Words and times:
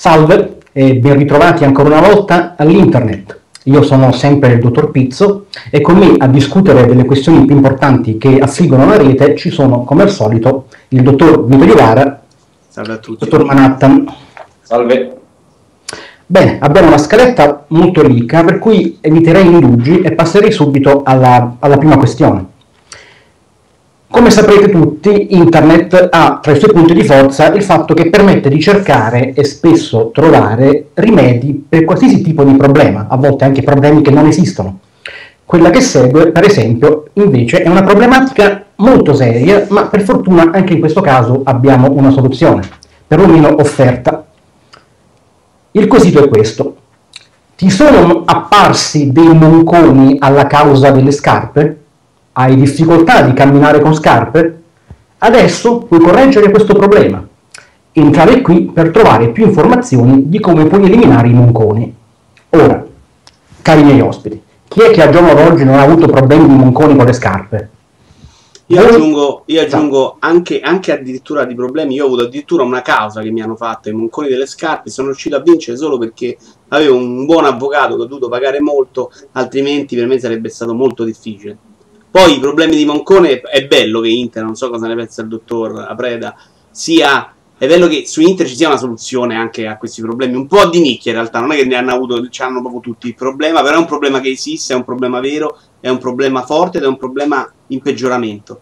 Salve 0.00 0.60
e 0.72 0.96
ben 0.96 1.18
ritrovati 1.18 1.64
ancora 1.64 1.98
una 1.98 2.00
volta 2.00 2.54
all'internet. 2.56 3.38
Io 3.64 3.82
sono 3.82 4.12
sempre 4.12 4.54
il 4.54 4.58
dottor 4.58 4.90
Pizzo 4.90 5.44
e 5.70 5.82
con 5.82 5.98
me 5.98 6.14
a 6.16 6.26
discutere 6.26 6.86
delle 6.86 7.04
questioni 7.04 7.44
più 7.44 7.54
importanti 7.54 8.16
che 8.16 8.38
affliggono 8.38 8.86
la 8.86 8.96
rete 8.96 9.36
ci 9.36 9.50
sono, 9.50 9.84
come 9.84 10.04
al 10.04 10.10
solito, 10.10 10.59
il 10.92 11.02
dottor 11.02 11.44
Vito 11.46 11.64
Iovara, 11.64 12.20
Salve 12.68 12.92
a 12.92 12.96
tutti. 12.96 13.24
dottor 13.24 13.44
Manhattan. 13.44 14.12
Salve. 14.62 15.16
Bene, 16.26 16.58
abbiamo 16.60 16.88
una 16.88 16.98
scaletta 16.98 17.64
molto 17.68 18.02
ricca, 18.02 18.42
per 18.44 18.58
cui 18.58 18.98
eviterei 19.00 19.46
indugi 19.46 20.00
e 20.00 20.12
passerei 20.12 20.50
subito 20.50 21.02
alla, 21.04 21.56
alla 21.58 21.76
prima 21.76 21.96
questione. 21.96 22.46
Come 24.08 24.30
saprete 24.30 24.68
tutti, 24.68 25.34
Internet 25.36 26.08
ha 26.10 26.40
tra 26.42 26.52
i 26.52 26.58
suoi 26.58 26.72
punti 26.72 26.94
di 26.94 27.04
forza 27.04 27.52
il 27.52 27.62
fatto 27.62 27.94
che 27.94 28.10
permette 28.10 28.48
di 28.48 28.60
cercare 28.60 29.32
e 29.32 29.44
spesso 29.44 30.10
trovare 30.12 30.88
rimedi 30.94 31.64
per 31.68 31.84
qualsiasi 31.84 32.20
tipo 32.20 32.42
di 32.42 32.56
problema, 32.56 33.06
a 33.08 33.16
volte 33.16 33.44
anche 33.44 33.62
problemi 33.62 34.02
che 34.02 34.10
non 34.10 34.26
esistono. 34.26 34.80
Quella 35.50 35.70
che 35.70 35.80
segue, 35.80 36.30
per 36.30 36.44
esempio, 36.44 37.06
invece 37.14 37.64
è 37.64 37.68
una 37.68 37.82
problematica 37.82 38.66
molto 38.76 39.14
seria, 39.14 39.66
ma 39.70 39.86
per 39.86 40.02
fortuna 40.02 40.52
anche 40.52 40.74
in 40.74 40.78
questo 40.78 41.00
caso 41.00 41.40
abbiamo 41.42 41.90
una 41.90 42.10
soluzione, 42.10 42.62
perlomeno 43.04 43.56
offerta. 43.58 44.26
Il 45.72 45.88
quesito 45.88 46.22
è 46.22 46.28
questo. 46.28 46.76
Ti 47.56 47.68
sono 47.68 48.22
apparsi 48.26 49.10
dei 49.10 49.34
monconi 49.34 50.18
alla 50.20 50.46
causa 50.46 50.92
delle 50.92 51.10
scarpe? 51.10 51.80
Hai 52.30 52.54
difficoltà 52.54 53.22
di 53.22 53.32
camminare 53.32 53.80
con 53.80 53.92
scarpe? 53.92 54.62
Adesso 55.18 55.78
puoi 55.78 55.98
correggere 55.98 56.52
questo 56.52 56.74
problema. 56.74 57.26
Entrare 57.90 58.40
qui 58.40 58.70
per 58.72 58.90
trovare 58.90 59.30
più 59.30 59.46
informazioni 59.46 60.28
di 60.28 60.38
come 60.38 60.66
puoi 60.66 60.84
eliminare 60.84 61.26
i 61.26 61.34
monconi. 61.34 61.92
Ora, 62.50 62.86
cari 63.62 63.82
miei 63.82 64.00
ospiti, 64.00 64.40
chi 64.70 64.82
è 64.82 64.90
che 64.92 65.02
al 65.02 65.10
giorno 65.10 65.34
d'oggi 65.34 65.64
non 65.64 65.74
ha 65.74 65.82
avuto 65.82 66.06
problemi 66.06 66.46
di 66.46 66.54
monconi 66.54 66.94
con 66.94 67.04
le 67.04 67.12
scarpe? 67.12 67.70
Io 68.66 68.80
aggiungo, 68.80 69.42
io 69.46 69.62
aggiungo 69.62 70.18
anche, 70.20 70.60
anche 70.60 70.92
addirittura 70.92 71.44
di 71.44 71.56
problemi. 71.56 71.94
Io 71.94 72.04
ho 72.04 72.06
avuto 72.06 72.22
addirittura 72.22 72.62
una 72.62 72.80
causa 72.80 73.20
che 73.20 73.32
mi 73.32 73.42
hanno 73.42 73.56
fatto 73.56 73.88
i 73.88 73.92
monconi 73.92 74.28
delle 74.28 74.46
scarpe. 74.46 74.88
Sono 74.88 75.08
riuscito 75.08 75.34
a 75.34 75.40
vincere 75.40 75.76
solo 75.76 75.98
perché 75.98 76.38
avevo 76.68 76.94
un 76.94 77.26
buon 77.26 77.46
avvocato 77.46 77.96
che 77.96 78.02
ho 78.02 78.06
dovuto 78.06 78.28
pagare 78.28 78.60
molto, 78.60 79.10
altrimenti 79.32 79.96
per 79.96 80.06
me 80.06 80.20
sarebbe 80.20 80.48
stato 80.50 80.72
molto 80.72 81.02
difficile. 81.02 81.58
Poi 82.08 82.36
i 82.36 82.38
problemi 82.38 82.76
di 82.76 82.84
Moncone 82.84 83.40
è 83.40 83.66
bello 83.66 83.98
che 83.98 84.08
Inter, 84.08 84.44
non 84.44 84.54
so 84.54 84.70
cosa 84.70 84.86
ne 84.86 84.94
pensa 84.94 85.22
il 85.22 85.28
dottor 85.28 85.84
Apreda, 85.88 86.36
sia 86.70 87.34
è 87.60 87.66
bello 87.66 87.88
che 87.88 88.04
su 88.06 88.22
Inter 88.22 88.48
ci 88.48 88.56
sia 88.56 88.68
una 88.68 88.78
soluzione 88.78 89.36
anche 89.36 89.66
a 89.66 89.76
questi 89.76 90.00
problemi, 90.00 90.34
un 90.34 90.46
po' 90.46 90.66
di 90.70 90.80
nicchia 90.80 91.10
in 91.10 91.18
realtà, 91.18 91.40
non 91.40 91.52
è 91.52 91.56
che 91.56 91.66
ne 91.66 91.76
hanno 91.76 91.92
avuto, 91.92 92.26
ci 92.30 92.40
hanno 92.40 92.62
proprio 92.62 92.80
tutti 92.80 93.06
il 93.06 93.14
problema, 93.14 93.60
però 93.60 93.74
è 93.74 93.78
un 93.78 93.84
problema 93.84 94.18
che 94.22 94.30
esiste, 94.30 94.72
è 94.72 94.76
un 94.76 94.84
problema 94.84 95.20
vero, 95.20 95.58
è 95.78 95.90
un 95.90 95.98
problema 95.98 96.40
forte 96.40 96.78
ed 96.78 96.84
è 96.84 96.86
un 96.86 96.96
problema 96.96 97.46
in 97.66 97.82
peggioramento. 97.82 98.60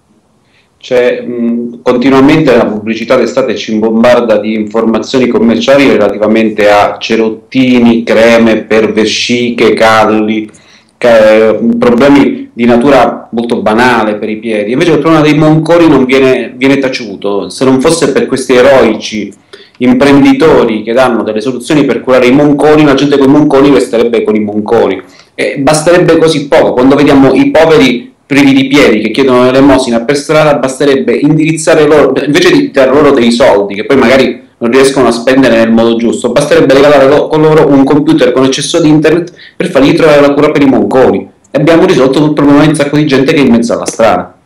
Cioè, 0.78 1.22
mh, 1.22 1.80
continuamente 1.82 2.56
la 2.56 2.66
pubblicità 2.66 3.14
d'estate 3.14 3.54
ci 3.54 3.78
bombarda 3.78 4.38
di 4.38 4.54
informazioni 4.54 5.28
commerciali 5.28 5.86
relativamente 5.86 6.68
a 6.68 6.96
cerottini, 6.98 8.02
creme 8.02 8.64
per 8.64 8.92
vesciche, 8.92 9.74
calli, 9.74 10.50
ca- 10.50 10.66
problemi 10.98 12.50
di 12.52 12.64
natura 12.64 13.28
molto 13.30 13.62
banale 13.62 14.16
per 14.16 14.28
i 14.28 14.36
piedi. 14.36 14.72
Invece 14.72 14.92
il 14.92 14.98
problema 14.98 15.22
dei 15.22 15.34
monconi 15.34 15.88
non 15.88 16.04
viene, 16.04 16.52
viene 16.56 16.78
taciuto. 16.78 17.48
Se 17.48 17.64
non 17.64 17.80
fosse 17.80 18.12
per 18.12 18.26
questi 18.26 18.54
eroici 18.54 19.32
imprenditori 19.80 20.82
che 20.82 20.92
danno 20.92 21.22
delle 21.22 21.40
soluzioni 21.40 21.84
per 21.84 22.00
curare 22.00 22.26
i 22.26 22.32
monconi, 22.32 22.84
la 22.84 22.94
gente 22.94 23.16
con 23.16 23.28
i 23.28 23.32
monconi 23.32 23.70
resterebbe 23.70 24.24
con 24.24 24.34
i 24.34 24.40
monconi. 24.40 25.00
E 25.34 25.58
basterebbe 25.58 26.18
così 26.18 26.48
poco. 26.48 26.72
Quando 26.72 26.96
vediamo 26.96 27.32
i 27.32 27.50
poveri 27.52 28.12
privi 28.26 28.52
di 28.52 28.66
piedi 28.66 29.00
che 29.00 29.10
chiedono 29.10 29.44
l'elemosina 29.44 30.00
per 30.00 30.16
strada, 30.16 30.56
basterebbe 30.56 31.14
indirizzare 31.14 31.86
loro, 31.86 32.12
invece 32.24 32.50
di 32.50 32.70
dare 32.72 32.90
loro 32.90 33.12
dei 33.12 33.30
soldi 33.30 33.74
che 33.74 33.86
poi 33.86 33.96
magari 33.96 34.46
non 34.58 34.70
riescono 34.70 35.08
a 35.08 35.12
spendere 35.12 35.56
nel 35.56 35.72
modo 35.72 35.96
giusto, 35.96 36.30
basterebbe 36.30 36.74
regalare 36.74 37.08
lo- 37.08 37.28
con 37.28 37.40
loro 37.40 37.68
un 37.68 37.84
computer 37.84 38.32
con 38.32 38.44
accesso 38.44 38.76
ad 38.76 38.84
internet 38.84 39.32
per 39.56 39.70
fargli 39.70 39.94
trovare 39.94 40.20
la 40.20 40.34
cura 40.34 40.50
per 40.50 40.62
i 40.62 40.66
monconi. 40.66 41.30
E 41.50 41.58
abbiamo 41.58 41.86
risolto 41.86 42.18
tutto 42.18 42.26
il 42.26 42.34
problema 42.34 42.62
di 42.62 42.68
un 42.68 42.74
sacco 42.74 42.96
di 42.96 43.06
gente 43.06 43.32
che 43.32 43.40
è 43.40 43.44
in 43.44 43.52
mezzo 43.52 43.72
alla 43.72 43.86
strada. 43.86 44.36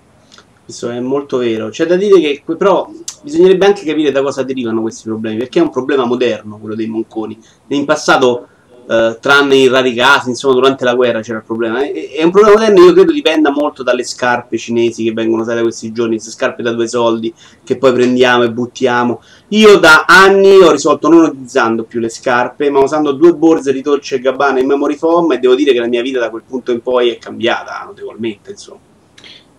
Questo 0.65 0.91
è 0.91 1.01
molto 1.01 1.39
vero. 1.39 1.69
C'è 1.71 1.87
da 1.87 1.97
dire 1.97 2.21
che, 2.21 2.43
però, 2.57 2.89
bisognerebbe 3.23 3.67
anche 3.67 3.85
capire 3.85 4.13
da 4.13 4.23
cosa 4.23 4.43
derivano 4.43 4.81
questi 4.81 5.05
problemi, 5.05 5.39
perché 5.39 5.59
è 5.59 5.63
un 5.63 5.71
problema 5.71 6.05
moderno 6.05 6.59
quello 6.59 6.77
dei 6.77 6.87
monconi. 6.87 7.39
In 7.69 7.85
passato, 7.85 8.47
eh, 8.93 9.19
tranne 9.21 9.57
in 9.57 9.71
rari 9.71 9.95
casi, 9.95 10.29
insomma, 10.29 10.55
durante 10.55 10.85
la 10.85 10.95
guerra 10.95 11.23
c'era 11.23 11.39
il 11.39 11.45
problema. 11.45 11.83
È, 11.83 12.11
è 12.11 12.23
un 12.23 12.31
problema 12.31 12.57
moderno, 12.57 12.85
io 12.85 12.93
credo 12.93 13.13
dipenda 13.13 13.51
molto 13.51 13.83
dalle 13.83 14.05
scarpe 14.05 14.59
cinesi 14.59 15.05
che 15.05 15.13
vengono 15.13 15.43
usate 15.43 15.63
questi 15.63 15.93
giorni, 15.93 16.17
queste 16.17 16.31
scarpe 16.31 16.63
da 16.63 16.73
due 16.73 16.87
soldi 16.87 17.33
che 17.65 17.79
poi 17.79 17.93
prendiamo 17.95 18.43
e 18.43 18.51
buttiamo. 18.51 19.23
Io 19.49 19.79
da 19.79 20.05
anni 20.07 20.59
ho 20.59 20.71
risolto 20.71 21.09
non 21.09 21.25
utilizzando 21.25 21.85
più 21.85 22.01
le 22.01 22.11
scarpe, 22.11 22.69
ma 22.69 22.81
usando 22.81 23.13
due 23.13 23.35
borse 23.35 23.73
di 23.73 23.81
Dolce 23.81 24.19
Gabbana 24.19 24.61
in 24.61 24.67
memory 24.67 24.97
foam 24.97 25.33
e 25.33 25.39
devo 25.39 25.55
dire 25.55 25.73
che 25.73 25.81
la 25.81 25.89
mia 25.89 26.03
vita 26.03 26.19
da 26.19 26.29
quel 26.29 26.43
punto 26.47 26.71
in 26.71 26.83
poi 26.83 27.09
è 27.11 27.19
cambiata 27.19 27.83
notevolmente, 27.87 28.51
insomma. 28.51 28.92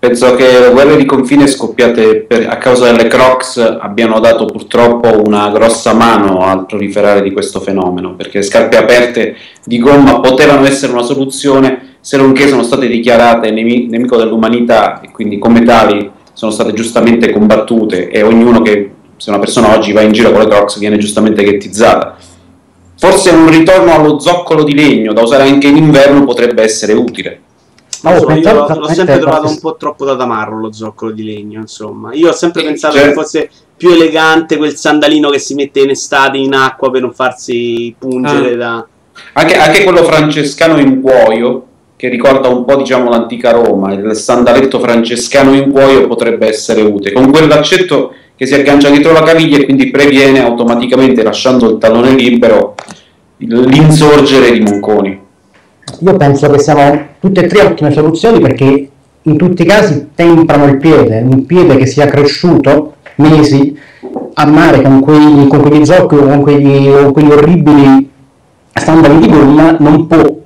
Penso 0.03 0.36
che 0.36 0.59
le 0.59 0.72
guerre 0.72 0.97
di 0.97 1.06
confine 1.06 1.47
scoppiate 1.47 2.25
per- 2.28 2.50
a 2.50 2.58
causa 2.58 2.91
delle 2.91 3.08
Crocs 3.08 3.78
abbiano 3.80 4.19
dato 4.19 4.44
purtroppo 4.44 5.22
una 5.25 5.50
grossa 5.50 5.94
mano 5.94 6.40
al 6.40 6.66
proliferare 6.66 7.22
di 7.22 7.31
questo 7.31 7.62
fenomeno, 7.62 8.14
perché 8.14 8.40
le 8.40 8.44
scarpe 8.44 8.75
aperte 8.75 9.38
di 9.64 9.80
gomma 9.80 10.19
potevano 10.19 10.66
essere 10.66 10.91
una 10.91 11.03
soluzione 11.03 11.96
se 12.02 12.18
non 12.18 12.34
che 12.34 12.50
sono 12.50 12.64
state 12.64 12.88
dichiarate 12.88 13.50
nemi- 13.52 13.88
nemico 13.88 14.18
dell'umanità 14.18 15.00
e 15.00 15.09
quindi 15.09 15.40
come 15.40 15.64
tali 15.64 16.12
sono 16.34 16.52
state 16.52 16.74
giustamente 16.74 17.31
combattute 17.31 18.09
e 18.09 18.24
ognuno 18.24 18.62
che, 18.62 18.91
se 19.16 19.30
una 19.30 19.40
persona 19.40 19.74
oggi 19.74 19.94
va 19.94 20.02
in 20.02 20.12
giro 20.12 20.31
con 20.31 20.41
le 20.41 20.47
Crocs 20.47 20.80
viene 20.80 20.97
giustamente 20.97 21.46
ghettizzata. 21.46 22.18
Forse 22.97 23.30
un 23.30 23.50
ritorno 23.50 23.94
allo 23.94 24.20
zoccolo 24.20 24.66
di 24.66 24.75
legno 24.75 25.14
da 25.14 25.22
usare 25.22 25.44
anche 25.44 25.68
in 25.68 25.78
inverno 25.78 26.25
potrebbe 26.25 26.62
essere 26.62 26.91
utile. 26.91 27.40
Ma 28.03 28.12
oh, 28.12 28.14
Insomma, 28.16 28.36
io 28.36 28.80
l'ho, 28.80 28.88
sempre 28.90 29.19
trovato 29.19 29.47
un 29.47 29.59
po' 29.59 29.75
troppo 29.78 30.03
da 30.06 30.16
tamarro 30.16 30.59
lo 30.59 30.72
zoccolo 30.74 31.12
di 31.12 31.24
legno, 31.24 31.62
insomma. 31.62 32.14
Io 32.14 32.30
ho 32.30 32.34
sempre 32.34 32.62
Sì, 32.62 32.68
pensato 32.68 32.96
certo. 32.96 33.09
che 33.09 33.16
fosse 33.16 33.50
più 33.78 33.90
elegante 33.91 34.58
quel 34.58 34.75
sandalino 34.75 35.30
che 35.30 35.40
si 35.40 35.53
mette 35.56 35.80
in 35.80 35.90
estate 35.90 36.38
in 36.38 36.53
acqua 36.53 36.91
per 36.91 37.02
non 37.02 37.14
farsi 37.14 37.96
pungere 37.97 38.53
Ah. 38.53 38.56
da... 38.56 38.88
Anche, 39.34 39.56
anche 39.56 39.84
quello 39.84 40.03
francescano 40.03 40.80
in 40.80 41.00
cuoio, 41.02 41.66
che 41.96 42.09
ricorda 42.09 42.50
un 42.50 42.66
po' 42.66 42.75
diciamo 42.75 43.09
l'antica 43.09 43.52
Roma, 43.52 43.94
il 43.94 44.16
sandaletto 44.16 44.80
francescano 44.80 45.53
in 45.53 45.72
cuoio 45.72 46.06
potrebbe 46.08 46.47
essere 46.47 46.81
utile, 46.81 47.14
con 47.14 47.31
quel 47.31 47.47
laccetto 47.47 48.14
che 48.35 48.46
si 48.46 48.56
aggancia 48.56 48.90
dietro 48.90 49.14
la 49.14 49.24
caviglia 49.24 49.58
e 49.58 49.64
quindi 49.64 49.90
previene 49.90 50.44
automaticamente, 50.44 51.24
lasciando 51.24 51.70
il 51.70 51.78
tallone 51.78 52.12
libero, 52.16 52.75
l'insorgere 53.38 54.52
di 54.52 54.59
monconi. 54.59 55.22
Io 56.00 56.18
penso 56.18 56.50
che 56.50 56.60
siano 56.60 57.08
tutte 57.20 57.46
e 57.46 57.48
tre 57.48 57.62
ottime 57.62 57.92
soluzioni 57.92 58.40
perché 58.40 58.90
in 59.22 59.38
tutti 59.38 59.62
i 59.62 59.66
casi 59.66 60.10
temprano 60.16 60.66
il 60.66 60.78
piede, 60.78 61.20
un 61.22 61.46
piede 61.46 61.78
che 61.78 61.86
sia 61.86 62.08
cresciuto 62.08 62.96
mesi 63.16 63.78
a 64.34 64.46
mare 64.46 64.82
con 64.82 65.02
quegli, 65.02 65.47
con 65.47 65.62
quegli 65.62 65.85
zoccoli, 65.85 66.22
con 66.22 66.41
quegli, 66.41 66.90
con 66.90 67.14
quegli 67.14 67.32
orribili 67.32 68.09
sandali 68.74 69.20
di 69.20 69.30
gomma, 69.30 69.78
non 69.80 70.08
può 70.08 70.41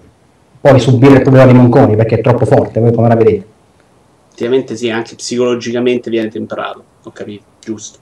poi 0.60 0.80
subire 0.80 1.16
il 1.16 1.22
problema 1.22 1.46
dei 1.46 1.56
monconi 1.56 1.96
perché 1.96 2.18
è 2.18 2.22
troppo 2.22 2.46
forte, 2.46 2.80
voi 2.80 2.94
come 2.94 3.08
la 3.08 3.16
vedete. 3.16 3.46
Effettivamente 4.28 4.76
sì, 4.76 4.90
anche 4.90 5.16
psicologicamente 5.16 6.10
viene 6.10 6.30
temperato, 6.30 6.84
ho 7.04 7.12
capito, 7.12 7.44
giusto. 7.64 8.00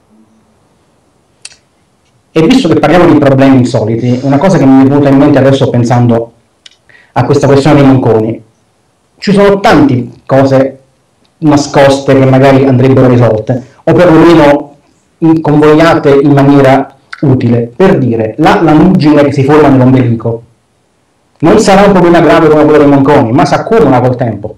E 2.32 2.42
visto 2.42 2.68
che 2.68 2.78
parliamo 2.78 3.10
di 3.10 3.18
problemi 3.18 3.56
insoliti, 3.56 4.18
una 4.22 4.36
cosa 4.36 4.58
che 4.58 4.66
mi 4.66 4.82
è 4.82 4.86
venuta 4.86 5.08
in 5.08 5.16
mente 5.16 5.38
adesso 5.38 5.70
pensando 5.70 6.32
a 7.18 7.24
questa 7.24 7.46
questione 7.46 7.80
dei 7.80 7.86
monconi, 7.86 8.42
ci 9.18 9.32
sono 9.32 9.58
tante 9.60 10.08
cose 10.26 10.80
nascoste 11.38 12.12
che 12.12 12.26
magari 12.26 12.66
andrebbero 12.66 13.06
risolte, 13.06 13.66
o 13.84 13.92
perlomeno 13.94 14.76
convogliate 15.40 16.10
in 16.10 16.32
maniera 16.32 16.94
utile. 17.22 17.72
Per 17.74 17.96
dire, 17.96 18.34
la 18.38 18.60
lanugine 18.60 19.24
che 19.24 19.32
si 19.32 19.44
forma 19.44 19.68
nell'ombelico 19.68 20.42
non 21.38 21.58
sarà 21.58 21.86
un 21.86 21.92
problema 21.92 22.20
grave 22.20 22.48
come 22.48 22.64
quello 22.64 22.78
dei 22.78 22.88
monconi, 22.88 23.32
ma 23.32 23.46
si 23.46 23.54
accumula 23.54 24.00
col 24.00 24.16
tempo. 24.16 24.56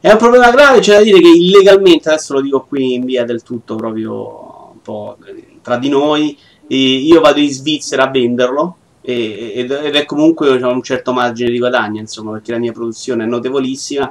È 0.00 0.10
un 0.10 0.18
problema 0.18 0.50
grave, 0.50 0.80
c'è 0.80 0.96
da 0.96 1.02
dire 1.02 1.20
che 1.20 1.28
illegalmente, 1.28 2.08
adesso 2.08 2.34
lo 2.34 2.40
dico 2.40 2.64
qui 2.68 2.94
in 2.94 3.04
via 3.04 3.24
del 3.24 3.44
tutto 3.44 3.76
proprio 3.76 4.74
po' 4.82 5.16
tra 5.62 5.76
di 5.76 5.88
noi. 5.88 6.36
Io 6.66 7.20
vado 7.20 7.38
in 7.38 7.50
Svizzera 7.50 8.04
a 8.04 8.10
venderlo 8.10 8.76
e- 9.02 9.52
ed 9.56 9.70
ed 9.70 9.94
è 9.94 10.04
comunque 10.04 10.52
diciamo, 10.52 10.72
un 10.72 10.82
certo 10.82 11.12
margine 11.12 11.50
di 11.50 11.58
guadagno, 11.58 12.00
insomma, 12.00 12.32
perché 12.32 12.52
la 12.52 12.58
mia 12.58 12.72
produzione 12.72 13.24
è 13.24 13.26
notevolissima. 13.26 14.10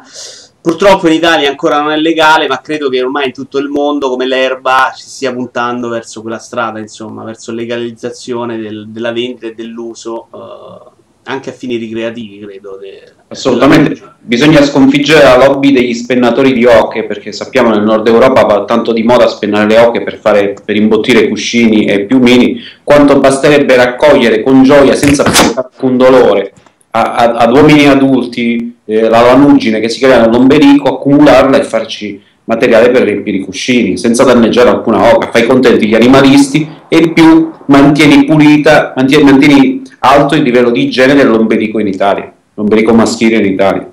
Purtroppo 0.62 1.08
in 1.08 1.14
Italia 1.14 1.50
ancora 1.50 1.82
non 1.82 1.92
è 1.92 1.98
legale, 1.98 2.48
ma 2.48 2.62
credo 2.62 2.88
che 2.88 3.02
ormai 3.02 3.28
in 3.28 3.34
tutto 3.34 3.58
il 3.58 3.68
mondo, 3.68 4.10
come 4.10 4.28
l'erba, 4.28 4.94
ci 4.96 5.08
stia 5.08 5.34
puntando 5.34 5.90
verso 5.90 6.22
quella 6.22 6.38
strada, 6.38 6.78
insomma, 6.78 7.24
verso 7.24 7.52
legalizzazione 7.52 8.60
del- 8.60 8.88
della 8.90 9.12
vendita 9.12 9.48
e 9.48 9.56
dell'uso, 9.56 10.28
eh, 10.32 10.91
anche 11.24 11.50
a 11.50 11.54
fini 11.54 11.76
ricreativi, 11.78 12.40
credo. 12.40 12.78
de- 12.82 13.04
Assolutamente, 13.28 13.96
bisogna 14.20 14.62
sconfiggere 14.62 15.24
la 15.24 15.38
lobby 15.38 15.72
degli 15.72 15.94
spennatori 15.94 16.52
di 16.54 16.66
oche 16.66 17.04
perché 17.06 17.32
sappiamo 17.32 17.70
nel 17.70 17.82
nord 17.84 18.06
Europa 18.08 18.44
va 18.44 18.66
tanto 18.66 18.92
di 18.92 19.04
moda 19.04 19.28
spennare 19.28 19.68
le 19.68 19.78
oche 19.80 20.02
per, 20.02 20.18
fare, 20.18 20.54
per 20.66 20.76
imbottire 20.76 21.30
cuscini 21.30 21.86
e 21.86 22.02
piumini, 22.02 22.60
quanto 22.84 23.20
basterebbe 23.20 23.76
raccogliere 23.76 24.44
con 24.44 24.64
gioia 24.64 24.96
senza 24.96 25.24
alcun 25.56 25.96
dolore 25.98 26.52
a- 26.92 27.14
a- 27.14 27.32
ad 27.38 27.54
uomini 27.56 27.88
adulti 27.88 28.76
eh, 28.86 29.08
la 29.08 29.22
lanugine 29.22 29.80
che 29.80 29.88
si 29.88 30.00
crea 30.02 30.20
nell'ombelico, 30.26 30.90
accumularla 30.96 31.58
e 31.58 31.64
farci 31.64 32.22
materiale 32.44 32.90
per 32.90 33.04
riempire 33.04 33.38
i 33.38 33.46
cuscini 33.46 33.98
senza 33.98 34.26
danneggiare 34.26 34.68
alcuna 34.70 35.14
oca, 35.16 35.30
fai 35.32 35.46
contenti 35.46 35.88
gli 35.88 35.96
animalisti 35.96 36.68
e 36.90 36.98
in 36.98 37.14
più 37.14 37.50
mantieni 37.68 38.26
pulita, 38.26 38.92
mantieni, 38.98 39.24
mantieni 39.24 39.82
alto 40.04 40.36
il 40.36 40.42
livello 40.42 40.72
di 40.72 40.84
igiene 40.84 41.14
dell'ombelico 41.14 41.80
in 41.80 41.88
Italia, 41.88 42.32
l'ombelico 42.56 42.94
maschile 42.94 43.38
in 43.38 43.46
Italia. 43.46 43.90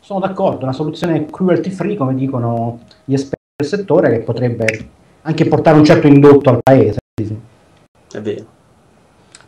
Sono 0.00 0.20
d'accordo, 0.20 0.64
una 0.64 0.72
soluzione 0.72 1.26
cruelty 1.26 1.70
free, 1.70 1.96
come 1.96 2.14
dicono 2.14 2.80
gli 3.04 3.14
esperti 3.14 3.44
del 3.56 3.68
settore, 3.68 4.10
che 4.10 4.18
potrebbe 4.18 4.88
anche 5.22 5.46
portare 5.46 5.78
un 5.78 5.84
certo 5.84 6.06
indotto 6.06 6.50
al 6.50 6.58
paese. 6.62 6.98
È 8.12 8.20
vero. 8.20 8.44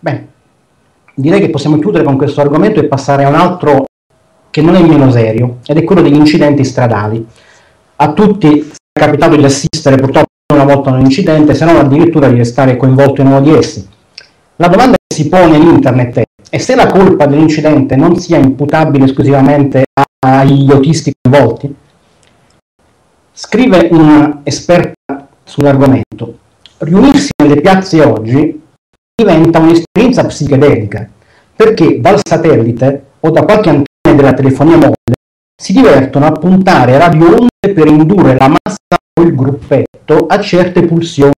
Bene, 0.00 0.29
direi 1.15 1.41
che 1.41 1.50
possiamo 1.50 1.79
chiudere 1.79 2.05
con 2.05 2.17
questo 2.17 2.41
argomento 2.41 2.81
e 2.81 2.87
passare 2.87 3.25
a 3.25 3.29
un 3.29 3.35
altro 3.35 3.85
che 4.50 4.62
non 4.62 4.75
è 4.75 4.82
meno 4.82 5.11
serio, 5.11 5.59
ed 5.67 5.76
è 5.76 5.85
quello 5.85 6.03
degli 6.03 6.17
incidenti 6.17 6.64
stradali. 6.64 7.25
A 7.97 8.12
tutti 8.12 8.59
è 8.59 8.99
capitato 8.99 9.37
di 9.37 9.44
assistere 9.44 9.97
purtroppo 9.97 10.26
una 10.53 10.64
volta 10.64 10.91
a 10.91 10.94
un 10.94 11.00
incidente, 11.00 11.55
se 11.55 11.67
non 11.67 11.76
addirittura 11.76 12.29
di 12.29 12.37
restare 12.37 12.76
coinvolto 12.76 13.21
in 13.21 13.26
uno 13.29 13.41
di 13.43 13.50
essi. 13.53 13.87
La 14.56 14.67
domanda 14.67 14.98
si 15.19 15.29
pone 15.29 15.56
in 15.56 15.67
internet 15.67 16.19
è: 16.19 16.23
e 16.49 16.59
se 16.61 16.76
la 16.76 16.87
colpa 16.87 17.26
dell'incidente 17.26 17.97
non 17.97 18.17
sia 18.17 18.38
imputabile 18.38 19.06
esclusivamente 19.06 19.87
agli 20.25 20.70
autisti 20.70 21.12
coinvolti? 21.20 21.75
Scrive 23.32 23.88
un 23.91 24.41
esperta 24.44 25.29
sull'argomento. 25.43 26.38
Riunirsi 26.79 27.31
nelle 27.43 27.61
piazze 27.61 28.00
oggi 28.05 28.62
diventa 29.12 29.59
un'esperienza 29.59 30.25
psichedelica, 30.25 31.09
perché 31.56 32.00
dal 32.00 32.21
satellite 32.23 33.06
o 33.19 33.31
da 33.31 33.43
qualche 33.43 33.71
antenna 33.71 34.17
della 34.17 34.35
telefonia 34.35 34.76
mobile 34.76 35.17
si 35.61 35.73
divertono 35.73 36.26
a 36.26 36.32
puntare 36.32 36.97
radioonde 36.97 37.73
per 37.75 37.88
indurre 37.88 38.37
la 38.38 38.47
massa 38.47 38.97
o 39.19 39.23
il 39.23 39.35
gruppetto 39.35 40.26
a 40.29 40.41
certe 40.41 40.85
pulsioni 40.85 41.32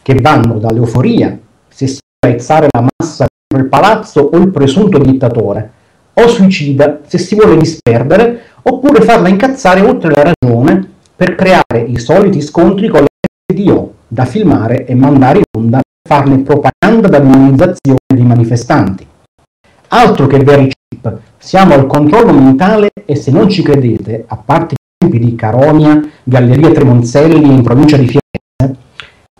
che 0.00 0.14
vanno 0.14 0.58
dall'euforia, 0.58 1.38
se 1.68 1.86
si 1.86 2.00
aizzare 2.26 2.68
la 2.70 2.86
massa 2.96 3.26
contro 3.26 3.64
il 3.64 3.68
palazzo 3.68 4.20
o 4.32 4.36
il 4.38 4.50
presunto 4.50 4.98
dittatore, 4.98 5.72
o 6.14 6.28
suicida 6.28 7.00
se 7.06 7.18
si 7.18 7.34
vuole 7.34 7.56
disperdere, 7.56 8.42
oppure 8.62 9.02
farla 9.02 9.28
incazzare 9.28 9.80
oltre 9.80 10.10
la 10.10 10.32
ragione 10.32 10.88
per 11.14 11.34
creare 11.34 11.84
i 11.86 11.98
soliti 11.98 12.40
scontri 12.40 12.88
con 12.88 13.00
le 13.00 13.08
FDO 13.52 13.94
da 14.08 14.24
filmare 14.24 14.86
e 14.86 14.94
mandare 14.94 15.38
in 15.38 15.44
onda 15.56 15.80
per 15.80 16.16
farne 16.16 16.38
propaganda 16.38 17.08
da 17.08 17.18
demonizzazione 17.18 17.98
dei 18.06 18.24
manifestanti. 18.24 19.06
Altro 19.88 20.26
che 20.26 20.38
veri 20.38 20.70
chip, 20.70 21.18
siamo 21.38 21.74
al 21.74 21.86
controllo 21.86 22.32
mentale 22.32 22.90
e 23.04 23.14
se 23.16 23.30
non 23.30 23.48
ci 23.48 23.62
credete, 23.62 24.24
a 24.26 24.36
parte 24.36 24.74
gli 24.74 25.06
esempi 25.06 25.18
di 25.18 25.34
Caronia, 25.34 26.00
Galleria 26.22 26.70
Tremonzelli 26.70 27.52
in 27.52 27.62
provincia 27.62 27.96
di 27.96 28.06
Firenze, 28.06 28.21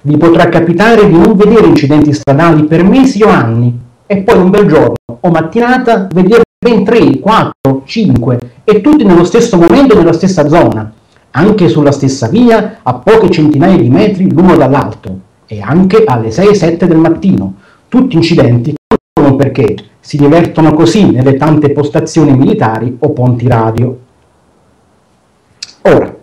vi 0.03 0.17
potrà 0.17 0.49
capitare 0.49 1.09
di 1.09 1.17
non 1.17 1.37
vedere 1.37 1.67
incidenti 1.67 2.13
stradali 2.13 2.65
per 2.65 2.85
mesi 2.85 3.23
o 3.23 3.29
anni 3.29 3.79
e 4.07 4.17
poi 4.19 4.39
un 4.39 4.51
bel 4.51 4.67
giorno 4.67 4.95
o 5.21 5.31
mattinata 5.31 6.09
vedere 6.13 6.43
ben 6.59 6.85
3, 6.85 7.19
4, 7.19 7.83
5 7.85 8.39
e 8.65 8.81
tutti 8.81 9.05
nello 9.05 9.25
stesso 9.25 9.57
momento 9.57 9.97
nella 9.97 10.13
stessa 10.13 10.49
zona, 10.49 10.93
anche 11.31 11.69
sulla 11.69 11.93
stessa 11.93 12.29
via 12.29 12.79
a 12.83 12.95
poche 12.95 13.31
centinaia 13.31 13.77
di 13.77 13.89
metri 13.89 14.31
l'uno 14.31 14.57
dall'altro 14.57 15.19
e 15.47 15.61
anche 15.61 16.05
alle 16.05 16.29
6-7 16.29 16.85
del 16.85 16.99
mattino, 16.99 17.55
tutti 17.89 18.17
incidenti 18.17 18.75
non 19.21 19.37
perché 19.37 19.77
si 20.01 20.17
divertono 20.17 20.73
così 20.75 21.11
nelle 21.11 21.37
tante 21.37 21.71
postazioni 21.71 22.37
militari 22.37 22.97
o 22.99 23.11
ponti 23.11 23.47
radio. 23.47 23.99
Ora, 25.83 26.17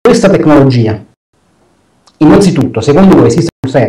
questa 0.00 0.28
tecnologia, 0.28 1.02
innanzitutto, 2.20 2.80
secondo 2.80 3.16
voi 3.16 3.26
esiste 3.26 3.50
sul 3.60 3.70
serio? 3.70 3.88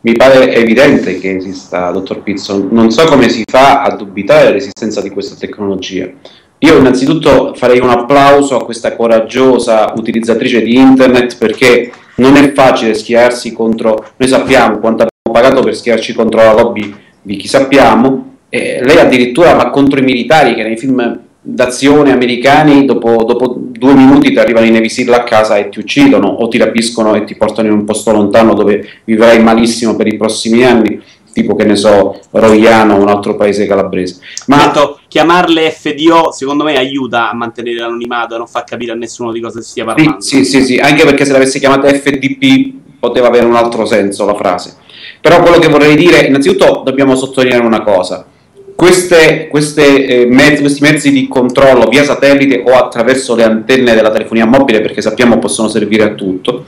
Mi 0.00 0.12
pare 0.12 0.54
evidente 0.54 1.18
che 1.18 1.36
esista, 1.36 1.90
dottor 1.90 2.22
Pizzo. 2.22 2.68
Non 2.70 2.90
so 2.90 3.04
come 3.06 3.28
si 3.28 3.42
fa 3.50 3.82
a 3.82 3.96
dubitare 3.96 4.46
dell'esistenza 4.46 5.00
di 5.00 5.10
questa 5.10 5.34
tecnologia. 5.34 6.08
Io 6.58 6.78
innanzitutto 6.78 7.54
farei 7.54 7.80
un 7.80 7.90
applauso 7.90 8.56
a 8.56 8.64
questa 8.64 8.94
coraggiosa 8.94 9.92
utilizzatrice 9.96 10.62
di 10.62 10.76
internet 10.76 11.36
perché 11.38 11.92
non 12.16 12.36
è 12.36 12.52
facile 12.52 12.94
schierarsi 12.94 13.52
contro, 13.52 14.12
noi 14.16 14.28
sappiamo 14.28 14.78
quanto 14.78 15.04
abbiamo 15.04 15.32
pagato 15.32 15.62
per 15.62 15.76
schierarci 15.76 16.14
contro 16.14 16.40
la 16.40 16.54
lobby 16.54 16.94
di 17.20 17.36
chi 17.36 17.48
sappiamo, 17.48 18.36
e 18.48 18.78
lei 18.82 18.98
addirittura 18.98 19.54
va 19.54 19.70
contro 19.70 19.98
i 19.98 20.04
militari 20.04 20.54
che 20.54 20.62
nei 20.62 20.78
film 20.78 21.25
d'azione 21.48 22.10
americani 22.10 22.84
dopo, 22.84 23.22
dopo 23.22 23.54
due 23.56 23.94
minuti 23.94 24.32
ti 24.32 24.38
arrivano 24.38 24.66
i 24.66 24.88
Seal 24.88 25.14
a 25.14 25.22
casa 25.22 25.56
e 25.56 25.68
ti 25.68 25.78
uccidono 25.78 26.26
o 26.26 26.48
ti 26.48 26.58
rapiscono 26.58 27.14
e 27.14 27.22
ti 27.22 27.36
portano 27.36 27.68
in 27.68 27.74
un 27.74 27.84
posto 27.84 28.10
lontano 28.10 28.52
dove 28.54 28.84
vivrai 29.04 29.40
malissimo 29.40 29.94
per 29.94 30.08
i 30.08 30.16
prossimi 30.16 30.64
anni 30.64 31.00
tipo 31.32 31.54
che 31.54 31.64
ne 31.64 31.76
so, 31.76 32.18
Roiano 32.30 32.94
o 32.94 33.00
un 33.00 33.08
altro 33.08 33.36
paese 33.36 33.66
calabrese. 33.66 34.20
Ma 34.46 34.64
detto, 34.64 35.00
chiamarle 35.06 35.70
FDO 35.70 36.32
secondo 36.32 36.64
me 36.64 36.78
aiuta 36.78 37.28
a 37.30 37.34
mantenere 37.34 37.78
l'anonimato 37.78 38.34
e 38.34 38.38
non 38.38 38.46
fa 38.46 38.64
capire 38.64 38.92
a 38.92 38.94
nessuno 38.94 39.32
di 39.32 39.40
cosa 39.40 39.60
si 39.60 39.68
stia 39.68 39.84
parlando. 39.84 40.20
sì, 40.22 40.46
sì, 40.46 40.64
sì, 40.64 40.78
anche 40.78 41.04
perché 41.04 41.26
se 41.26 41.32
l'avesse 41.32 41.58
chiamata 41.58 41.88
FDP 41.88 42.72
poteva 42.98 43.28
avere 43.28 43.44
un 43.44 43.54
altro 43.54 43.84
senso 43.84 44.24
la 44.24 44.34
frase. 44.34 44.76
Però 45.20 45.42
quello 45.42 45.58
che 45.58 45.68
vorrei 45.68 45.94
dire, 45.94 46.20
innanzitutto 46.20 46.80
dobbiamo 46.82 47.14
sottolineare 47.14 47.64
una 47.64 47.82
cosa. 47.82 48.26
Queste, 48.76 49.48
queste, 49.48 50.06
eh, 50.06 50.26
mezzi, 50.26 50.60
questi 50.60 50.82
mezzi 50.82 51.10
di 51.10 51.28
controllo 51.28 51.88
via 51.88 52.04
satellite 52.04 52.62
o 52.64 52.74
attraverso 52.74 53.34
le 53.34 53.42
antenne 53.42 53.94
della 53.94 54.10
telefonia 54.10 54.44
mobile, 54.44 54.82
perché 54.82 55.00
sappiamo 55.00 55.38
possono 55.38 55.68
servire 55.68 56.04
a 56.04 56.10
tutto, 56.10 56.66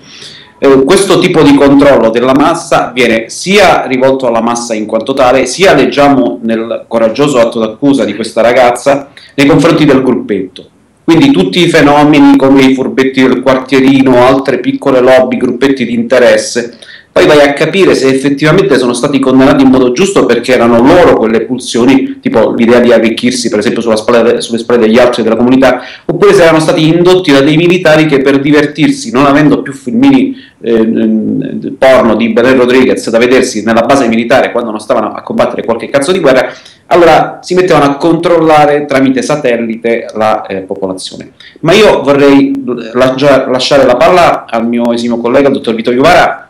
eh, 0.59 0.83
questo 0.85 1.19
tipo 1.21 1.43
di 1.43 1.55
controllo 1.55 2.11
della 2.11 2.35
massa 2.35 2.91
viene 2.95 3.29
sia 3.29 3.87
rivolto 3.87 4.27
alla 4.27 4.41
massa 4.41 4.75
in 4.75 4.87
quanto 4.87 5.13
tale, 5.13 5.47
sia 5.47 5.75
leggiamo 5.75 6.41
nel 6.43 6.87
coraggioso 6.89 7.39
atto 7.39 7.61
d'accusa 7.61 8.05
di 8.05 8.15
questa 8.15 8.41
ragazza 8.41 9.11
nei 9.35 9.47
confronti 9.47 9.85
del 9.85 10.03
gruppetto. 10.03 10.67
Quindi 11.05 11.31
tutti 11.31 11.61
i 11.61 11.69
fenomeni 11.69 12.37
come 12.37 12.63
i 12.63 12.75
furbetti 12.75 13.23
del 13.23 13.41
quartierino, 13.41 14.27
altre 14.27 14.59
piccole 14.59 15.01
lobby, 15.01 15.37
gruppetti 15.37 15.85
di 15.85 15.95
interesse, 15.95 16.77
poi 17.19 17.27
vai 17.27 17.41
a 17.41 17.53
capire 17.53 17.97
se 17.97 18.09
effettivamente 18.09 18.79
sono 18.79 18.93
stati 18.93 19.19
condannati 19.19 19.65
in 19.65 19.71
modo 19.71 19.91
giusto 19.91 20.25
perché 20.25 20.55
erano 20.55 20.81
loro 20.81 21.17
quelle 21.17 21.41
pulsioni, 21.41 22.21
tipo 22.21 22.53
l'idea 22.53 22.79
di 22.79 22.93
arricchirsi 22.93 23.49
per 23.49 23.59
esempio 23.59 23.97
spalle- 23.97 24.41
sulle 24.41 24.59
spalle 24.59 24.79
degli 24.79 24.99
altri 24.99 25.25
della 25.25 25.35
comunità, 25.35 25.81
oppure 26.05 26.33
se 26.33 26.43
erano 26.43 26.61
stati 26.61 26.87
indotti 26.87 27.33
da 27.33 27.41
dei 27.41 27.57
militari 27.57 28.07
che 28.07 28.21
per 28.21 28.39
divertirsi, 28.39 29.11
non 29.11 29.27
avendo 29.27 29.63
più 29.63 29.73
filmini 29.73 30.37
eh, 30.61 31.75
porno 31.77 32.15
di 32.15 32.29
Belen 32.29 32.57
Rodriguez 32.57 33.11
da 33.11 33.19
vedersi 33.19 33.65
nella 33.65 33.83
base 33.83 34.07
militare 34.07 34.53
quando 34.53 34.71
non 34.71 34.79
stavano 34.79 35.13
a 35.13 35.23
combattere 35.23 35.65
qualche 35.65 35.89
cazzo 35.89 36.13
di 36.13 36.21
guerra, 36.21 36.53
allora 36.87 37.41
si 37.43 37.55
mettevano 37.55 37.85
a 37.87 37.97
controllare 37.97 38.85
tramite 38.85 39.23
satellite 39.23 40.07
la 40.15 40.47
eh, 40.47 40.59
popolazione. 40.59 41.33
Ma 41.61 41.73
io 41.73 42.01
vorrei 42.01 42.53
lascia- 42.93 43.49
lasciare 43.49 43.85
la 43.85 43.97
palla 43.97 44.45
al 44.49 44.69
mio 44.69 44.93
esimo 44.93 45.19
collega, 45.19 45.49
il 45.49 45.55
dottor 45.55 45.75
Vito 45.75 45.91
Iuvara, 45.91 46.48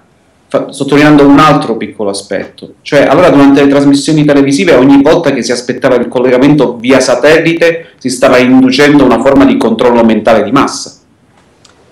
fa- 0.48 0.72
sottolineando 0.72 1.26
un 1.26 1.38
altro 1.38 1.76
piccolo 1.76 2.10
aspetto. 2.10 2.74
Cioè, 2.82 3.02
allora 3.02 3.30
durante 3.30 3.62
le 3.62 3.68
trasmissioni 3.68 4.24
televisive, 4.24 4.74
ogni 4.74 5.00
volta 5.02 5.30
che 5.32 5.42
si 5.42 5.52
aspettava 5.52 5.94
il 5.96 6.08
collegamento 6.08 6.76
via 6.76 7.00
satellite, 7.00 7.90
si 7.98 8.08
stava 8.08 8.38
inducendo 8.38 9.04
una 9.04 9.20
forma 9.20 9.44
di 9.44 9.56
controllo 9.56 10.02
mentale 10.04 10.42
di 10.42 10.50
massa. 10.50 10.96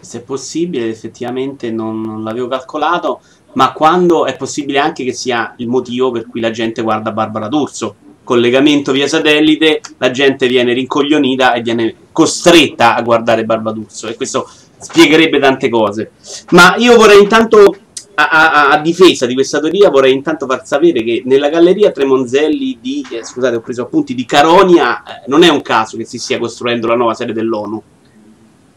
Se 0.01 0.19
è 0.19 0.23
possibile, 0.23 0.89
effettivamente 0.89 1.71
non, 1.71 2.01
non 2.01 2.23
l'avevo 2.23 2.49
calcolato, 2.49 3.21
ma 3.55 3.73
quando 3.73 4.27
è 4.27 4.37
possibile 4.37 4.79
anche 4.79 5.05
che 5.05 5.13
sia 5.13 5.55
il 5.59 5.69
motivo 5.69 6.11
per 6.11 6.27
cui 6.29 6.41
la 6.41 6.51
gente 6.51 6.83
guarda 6.83 7.13
Barbara 7.13 7.49
D'Urso. 7.49 7.95
Collegamento 8.23 8.93
via 8.93 9.07
satellite, 9.07 9.81
la 9.99 10.11
gente 10.11 10.49
viene 10.49 10.73
rincoglionita 10.73 11.53
e 11.55 11.63
viene 11.63 11.95
costretta 12.13 12.97
a 12.97 13.03
guardare 13.03 13.45
Barbara 13.45 13.75
D'Urso. 13.75 14.09
E 14.09 14.15
questo 14.15 14.49
spiegherebbe 14.79 15.39
tante 15.39 15.69
cose. 15.69 16.11
Ma 16.51 16.75
io 16.77 16.97
vorrei 16.97 17.21
intanto, 17.21 17.77
a, 18.19 18.29
a- 18.31 18.69
a 18.71 18.79
difesa 18.79 19.27
di 19.27 19.35
questa 19.35 19.61
teoria, 19.61 19.91
vorrei 19.91 20.13
intanto 20.13 20.47
far 20.47 20.67
sapere 20.67 21.03
che 21.05 21.23
nella 21.27 21.51
galleria 21.51 21.91
Tremonzelli 21.91 22.79
di, 22.81 23.07
eh, 23.11 23.25
scusate, 23.25 23.57
ho 23.57 23.61
preso 23.61 23.83
appunti, 23.83 24.15
di 24.15 24.25
Caronia, 24.25 25.03
eh, 25.03 25.23
non 25.27 25.43
è 25.43 25.49
un 25.49 25.61
caso 25.61 25.97
che 25.99 26.07
si 26.07 26.19
stia 26.19 26.39
costruendo 26.39 26.87
la 26.87 26.95
nuova 26.95 27.15
sede 27.15 27.35
dell'ONU, 27.35 27.83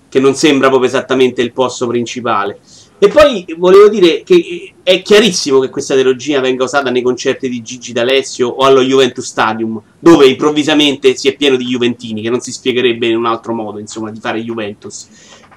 che 0.10 0.20
non 0.20 0.36
sembra 0.36 0.68
proprio 0.68 0.90
esattamente 0.90 1.42
il 1.42 1.54
posto 1.54 1.88
principale. 1.88 2.60
E 3.02 3.08
poi 3.08 3.46
volevo 3.58 3.88
dire 3.88 4.24
che 4.26 4.74
è 4.84 5.02
chiarissimo 5.02 5.60
che 5.60 5.70
questa 5.70 5.96
teologia 5.96 6.42
venga 6.42 6.66
usata 6.66 6.90
nei 6.90 7.02
concerti 7.02 7.48
di 7.48 7.62
Gigi 7.62 7.94
D'Alessio 7.94 8.50
o 8.50 8.66
allo 8.66 8.82
Juventus 8.82 9.26
Stadium, 9.26 9.82
dove 9.98 10.28
improvvisamente 10.28 11.16
si 11.16 11.30
è 11.30 11.36
pieno 11.38 11.56
di 11.56 11.64
Juventini, 11.64 12.22
che 12.22 12.30
non 12.30 12.42
si 12.42 12.52
spiegherebbe 12.52 13.08
in 13.08 13.16
un 13.16 13.26
altro 13.26 13.54
modo, 13.54 13.80
insomma, 13.80 14.12
di 14.12 14.20
fare 14.20 14.42
Juventus. 14.42 15.08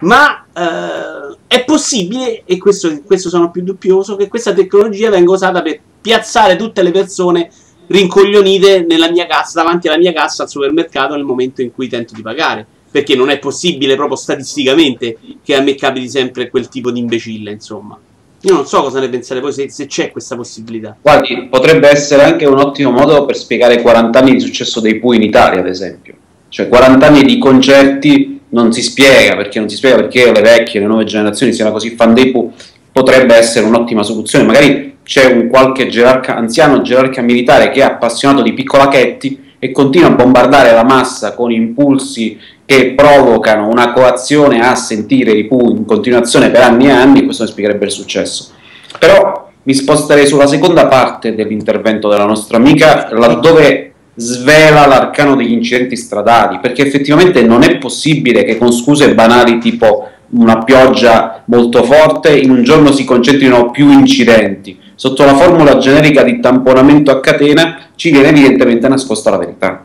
Ma 0.03 0.45
eh, 0.53 1.37
è 1.47 1.65
possibile, 1.65 2.43
e 2.45 2.59
questo, 2.59 3.01
questo 3.05 3.29
sono 3.29 3.51
più 3.51 3.63
dubbioso, 3.63 4.17
che 4.17 4.29
questa 4.29 4.53
tecnologia 4.53 5.11
venga 5.11 5.33
usata 5.33 5.63
per 5.63 5.81
piazzare 6.01 6.57
tutte 6.57 6.83
le 6.83 6.91
persone 6.91 7.51
rincoglionite 7.87 8.85
nella 8.89 9.11
mia 9.11 9.27
cassa, 9.27 9.63
davanti 9.63 9.89
alla 9.89 9.99
mia 9.99 10.13
cassa 10.13 10.45
al 10.45 10.49
supermercato 10.49 11.15
nel 11.15 11.25
momento 11.25 11.63
in 11.63 11.73
cui 11.73 11.89
tento 11.89 12.15
di 12.15 12.23
pagare 12.23 12.67
perché 12.93 13.17
non 13.17 13.31
è 13.31 13.39
possibile 13.39 13.97
proprio 13.97 14.17
statisticamente 14.17 15.17
che 15.43 15.57
a 15.57 15.63
me 15.63 15.75
capiti 15.75 16.11
sempre 16.11 16.51
quel 16.51 16.69
tipo 16.69 16.91
di 16.91 17.01
imbecille, 17.01 17.51
insomma. 17.51 17.99
Io 18.43 18.55
non 18.55 18.67
so 18.67 18.83
cosa 18.83 19.01
ne 19.01 19.09
pensate 19.09 19.41
voi 19.41 19.53
se, 19.53 19.71
se 19.71 19.87
c'è 19.87 20.11
questa 20.11 20.37
possibilità. 20.37 20.97
Guardi, 21.01 21.47
potrebbe 21.49 21.89
essere 21.89 22.25
anche 22.25 22.45
un 22.45 22.59
ottimo 22.59 22.91
modo 22.91 23.25
per 23.25 23.37
spiegare 23.37 23.81
40 23.81 24.19
anni 24.19 24.33
di 24.33 24.41
successo 24.41 24.81
dei 24.81 24.99
Pooh 24.99 25.15
in 25.15 25.23
Italia, 25.23 25.61
ad 25.61 25.69
esempio. 25.69 26.15
Cioè 26.49 26.69
40 26.69 27.07
anni 27.07 27.23
di 27.23 27.39
concerti 27.39 28.32
non 28.53 28.73
si 28.73 28.83
spiega, 28.83 29.37
perché 29.37 29.59
non 29.59 29.69
si 29.69 29.77
spiega 29.77 29.97
perché 29.97 30.33
le 30.33 30.41
vecchie, 30.41 30.81
le 30.81 30.87
nuove 30.87 31.05
generazioni 31.05 31.53
siano 31.53 31.73
così 31.73 31.91
fan 31.91 32.15
dei 32.15 32.31
Pooh, 32.31 32.53
potrebbe 32.93 33.35
essere 33.35 33.67
un'ottima 33.67 34.03
soluzione. 34.03 34.45
Magari 34.45 34.97
c'è 35.03 35.27
un 35.27 35.49
qualche 35.49 35.89
gerarca, 35.89 36.37
anziano 36.37 36.83
gerarca 36.83 37.23
militare 37.23 37.71
che 37.71 37.81
è 37.81 37.85
appassionato 37.85 38.43
di 38.43 38.53
piccolachetti 38.53 39.51
e 39.59 39.71
continua 39.71 40.09
a 40.09 40.13
bombardare 40.13 40.73
la 40.73 40.85
massa 40.85 41.35
con 41.35 41.51
impulsi 41.51 42.39
che 42.65 42.95
provocano 42.95 43.69
una 43.69 43.93
coazione 43.93 44.61
a 44.61 44.75
sentire 44.75 45.33
i 45.33 45.45
Pooh 45.45 45.71
in 45.71 45.85
continuazione 45.85 46.51
per 46.51 46.63
anni 46.63 46.87
e 46.87 46.91
anni, 46.91 47.25
questo 47.25 47.45
ne 47.45 47.51
spiegherebbe 47.51 47.85
il 47.85 47.91
successo. 47.91 48.51
Però 48.99 49.51
mi 49.63 49.75
sposterei 49.75 50.27
sulla 50.27 50.47
seconda 50.47 50.87
parte 50.87 51.35
dell'intervento 51.35 52.09
della 52.09 52.25
nostra 52.25 52.57
amica, 52.57 53.09
laddove 53.13 53.92
svela 54.15 54.87
l'arcano 54.87 55.37
degli 55.37 55.53
incidenti 55.53 55.97
stradali, 55.97 56.59
perché 56.61 56.87
effettivamente 56.87 57.43
non 57.43 57.63
è 57.63 57.79
possibile 57.79 58.45
che 58.45 58.59
con 58.59 58.73
scuse 58.73 59.15
banali 59.15 59.59
tipo 59.59 60.09
una 60.31 60.63
pioggia 60.65 61.43
molto 61.47 61.83
forte 61.83 62.37
in 62.37 62.51
un 62.51 62.63
giorno 62.63 62.93
si 62.93 63.05
concentrino 63.05 63.71
più 63.71 63.91
incidenti. 63.91 64.79
Sotto 64.95 65.25
la 65.25 65.35
formula 65.35 65.79
generica 65.79 66.23
di 66.23 66.41
tamponamento 66.41 67.11
a 67.11 67.21
catena 67.21 67.79
ci 67.97 68.11
viene 68.11 68.29
evidentemente 68.29 68.89
nascosta 68.89 69.31
la 69.31 69.39
verità. 69.39 69.85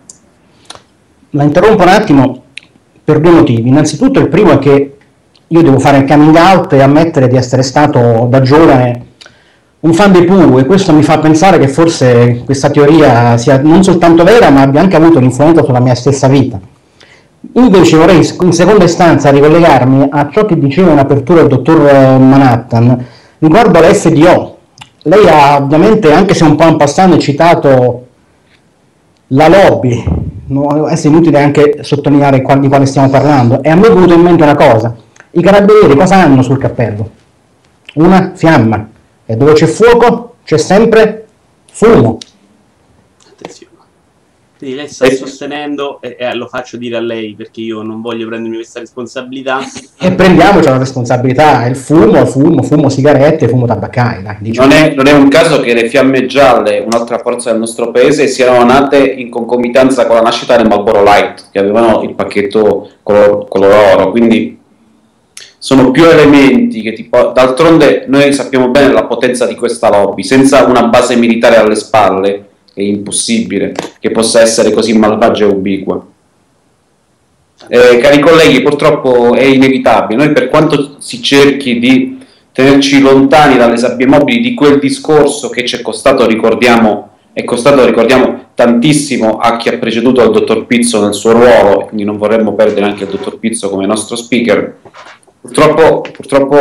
La 1.31 1.43
interrompo 1.43 1.83
un 1.83 1.89
attimo 1.89 2.43
per 3.03 3.19
due 3.19 3.31
motivi. 3.31 3.67
Innanzitutto 3.67 4.19
il 4.19 4.29
primo 4.29 4.51
è 4.51 4.59
che 4.59 4.97
io 5.47 5.61
devo 5.61 5.79
fare 5.79 5.99
il 5.99 6.05
coming 6.05 6.35
out 6.35 6.73
e 6.73 6.81
ammettere 6.81 7.27
di 7.27 7.37
essere 7.37 7.63
stato 7.63 8.27
da 8.29 8.41
giovane 8.41 9.05
un 9.79 9.93
fan 9.93 10.11
dei 10.11 10.25
Pooh 10.25 10.57
e 10.57 10.65
questo 10.65 10.91
mi 10.91 11.03
fa 11.03 11.19
pensare 11.19 11.59
che 11.59 11.67
forse 11.67 12.41
questa 12.45 12.69
teoria 12.69 13.37
sia 13.37 13.61
non 13.61 13.83
soltanto 13.83 14.23
vera 14.23 14.49
ma 14.49 14.61
abbia 14.61 14.81
anche 14.81 14.95
avuto 14.95 15.19
un'influenza 15.19 15.63
sulla 15.63 15.79
mia 15.79 15.95
stessa 15.95 16.27
vita. 16.27 16.59
Invece 17.53 17.97
vorrei 17.97 18.17
in 18.17 18.51
seconda 18.51 18.83
istanza 18.83 19.29
ricollegarmi 19.29 20.07
a 20.09 20.29
ciò 20.31 20.45
che 20.45 20.57
diceva 20.57 20.91
in 20.91 20.97
apertura 20.97 21.41
il 21.41 21.47
dottor 21.47 21.79
Manhattan 21.79 23.05
riguardo 23.39 23.77
all'FDO. 23.77 24.57
Lei 25.03 25.27
ha 25.27 25.57
ovviamente, 25.57 26.11
anche 26.11 26.33
se 26.33 26.43
un 26.43 26.55
po' 26.55 26.65
in 26.65 26.75
passando, 26.75 27.17
citato 27.17 28.05
la 29.27 29.47
lobby 29.47 30.03
no, 30.47 30.87
è 30.87 30.99
inutile 31.03 31.41
anche 31.41 31.79
sottolineare 31.81 32.43
di 32.59 32.67
quale 32.67 32.85
stiamo 32.85 33.09
parlando. 33.09 33.61
E 33.61 33.69
a 33.69 33.75
me 33.75 33.87
è 33.87 33.89
venuto 33.91 34.13
in 34.13 34.21
mente 34.21 34.43
una 34.43 34.55
cosa: 34.55 34.95
i 35.31 35.41
carabinieri 35.41 35.95
cosa 35.95 36.15
hanno 36.15 36.41
sul 36.41 36.57
cappello? 36.57 37.09
Una 37.95 38.31
fiamma. 38.33 38.89
E 39.29 39.35
dove 39.35 39.53
c'è 39.53 39.65
fuoco 39.65 40.35
c'è 40.45 40.57
sempre 40.57 41.25
fumo. 41.69 42.17
Attenzione. 43.29 43.75
Quindi 44.57 44.75
lei 44.77 44.87
sta 44.87 45.05
Eh. 45.05 45.15
sostenendo, 45.15 45.99
e, 46.01 46.15
e 46.17 46.33
lo 46.33 46.47
faccio 46.47 46.77
dire 46.77 46.95
a 46.95 46.99
lei 47.01 47.35
perché 47.35 47.61
io 47.61 47.83
non 47.83 48.01
voglio 48.01 48.25
prendermi 48.25 48.55
questa 48.55 48.79
responsabilità, 48.79 49.59
E 49.99 50.11
prendiamoci 50.13 50.69
la 50.69 50.77
responsabilità: 50.77 51.65
il 51.65 51.75
fumo, 51.75 52.25
fumo, 52.25 52.63
fumo 52.63 52.89
sigarette, 52.89 53.49
fumo 53.49 53.67
tabaccai. 53.67 54.23
Dai, 54.23 54.37
diciamo. 54.39 54.67
Non 54.67 54.77
è, 54.77 54.93
non 54.95 55.07
è 55.07 55.11
un 55.11 55.27
caso 55.27 55.59
che 55.59 55.73
le 55.73 55.89
fiamme 55.89 56.25
gialle, 56.25 56.79
un'altra 56.79 57.19
forza 57.19 57.51
del 57.51 57.59
nostro 57.59 57.91
paese, 57.91 58.27
siano 58.27 58.63
nate 58.63 58.97
in 58.97 59.29
concomitanza 59.29 60.07
con 60.07 60.15
la 60.15 60.21
nascita 60.23 60.55
del 60.55 60.67
Marlboro 60.67 61.03
Light, 61.03 61.49
che 61.51 61.59
avevano 61.59 62.01
il 62.01 62.15
pacchetto 62.15 62.89
color, 63.03 63.47
color 63.49 63.93
oro, 63.93 64.11
quindi 64.11 64.56
sono 65.57 65.91
più 65.91 66.05
elementi 66.05 66.81
che 66.81 66.93
tipo 66.93 67.31
d'altronde 67.33 68.05
noi 68.07 68.31
sappiamo 68.31 68.69
bene 68.69 68.93
la 68.93 69.05
potenza 69.05 69.45
di 69.45 69.55
questa 69.55 69.89
lobby, 69.89 70.23
senza 70.23 70.65
una 70.65 70.83
base 70.83 71.15
militare 71.15 71.57
alle 71.57 71.75
spalle 71.75 72.45
è 72.73 72.81
impossibile 72.81 73.73
che 73.99 74.11
possa 74.11 74.41
essere 74.41 74.71
così 74.71 74.93
malvagia 74.93 75.45
e 75.45 75.49
ubiqua. 75.49 76.05
Eh, 77.69 77.97
cari 77.97 78.19
colleghi, 78.19 78.61
purtroppo 78.61 79.33
è 79.33 79.43
inevitabile. 79.43 80.23
Noi, 80.23 80.31
per 80.33 80.47
quanto 80.47 80.97
si 80.99 81.21
cerchi 81.23 81.79
di 81.79 82.17
tenerci 82.51 83.01
lontani 83.01 83.57
dalle 83.57 83.77
sabbie 83.77 84.05
mobili 84.05 84.39
di 84.39 84.53
quel 84.53 84.79
discorso 84.79 85.49
che 85.49 85.65
ci 85.65 85.75
è 85.75 85.81
costato, 85.81 86.27
ricordiamo, 86.27 87.09
è 87.33 87.43
costato, 87.43 87.83
ricordiamo, 87.83 88.45
tantissimo 88.53 89.37
a 89.37 89.57
chi 89.57 89.69
ha 89.69 89.77
preceduto 89.77 90.23
il 90.23 90.31
dottor 90.31 90.65
Pizzo 90.65 91.03
nel 91.03 91.13
suo 91.13 91.31
ruolo, 91.33 91.85
quindi 91.85 92.03
non 92.03 92.17
vorremmo 92.17 92.53
perdere 92.53 92.85
anche 92.85 93.03
il 93.03 93.09
dottor 93.09 93.39
Pizzo 93.39 93.69
come 93.69 93.85
nostro 93.85 94.15
speaker. 94.15 94.75
Purtroppo, 95.47 96.01
purtroppo, 96.11 96.57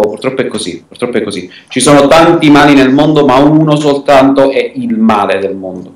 purtroppo 0.00 0.40
è 0.40 0.46
così, 0.46 0.82
purtroppo 0.88 1.18
è 1.18 1.22
così. 1.22 1.50
Ci 1.68 1.80
sono 1.80 2.08
tanti 2.08 2.48
mali 2.50 2.74
nel 2.74 2.90
mondo, 2.90 3.26
ma 3.26 3.36
uno 3.36 3.76
soltanto 3.76 4.50
è 4.50 4.72
il 4.74 4.98
male 4.98 5.38
del 5.38 5.54
mondo. 5.54 5.92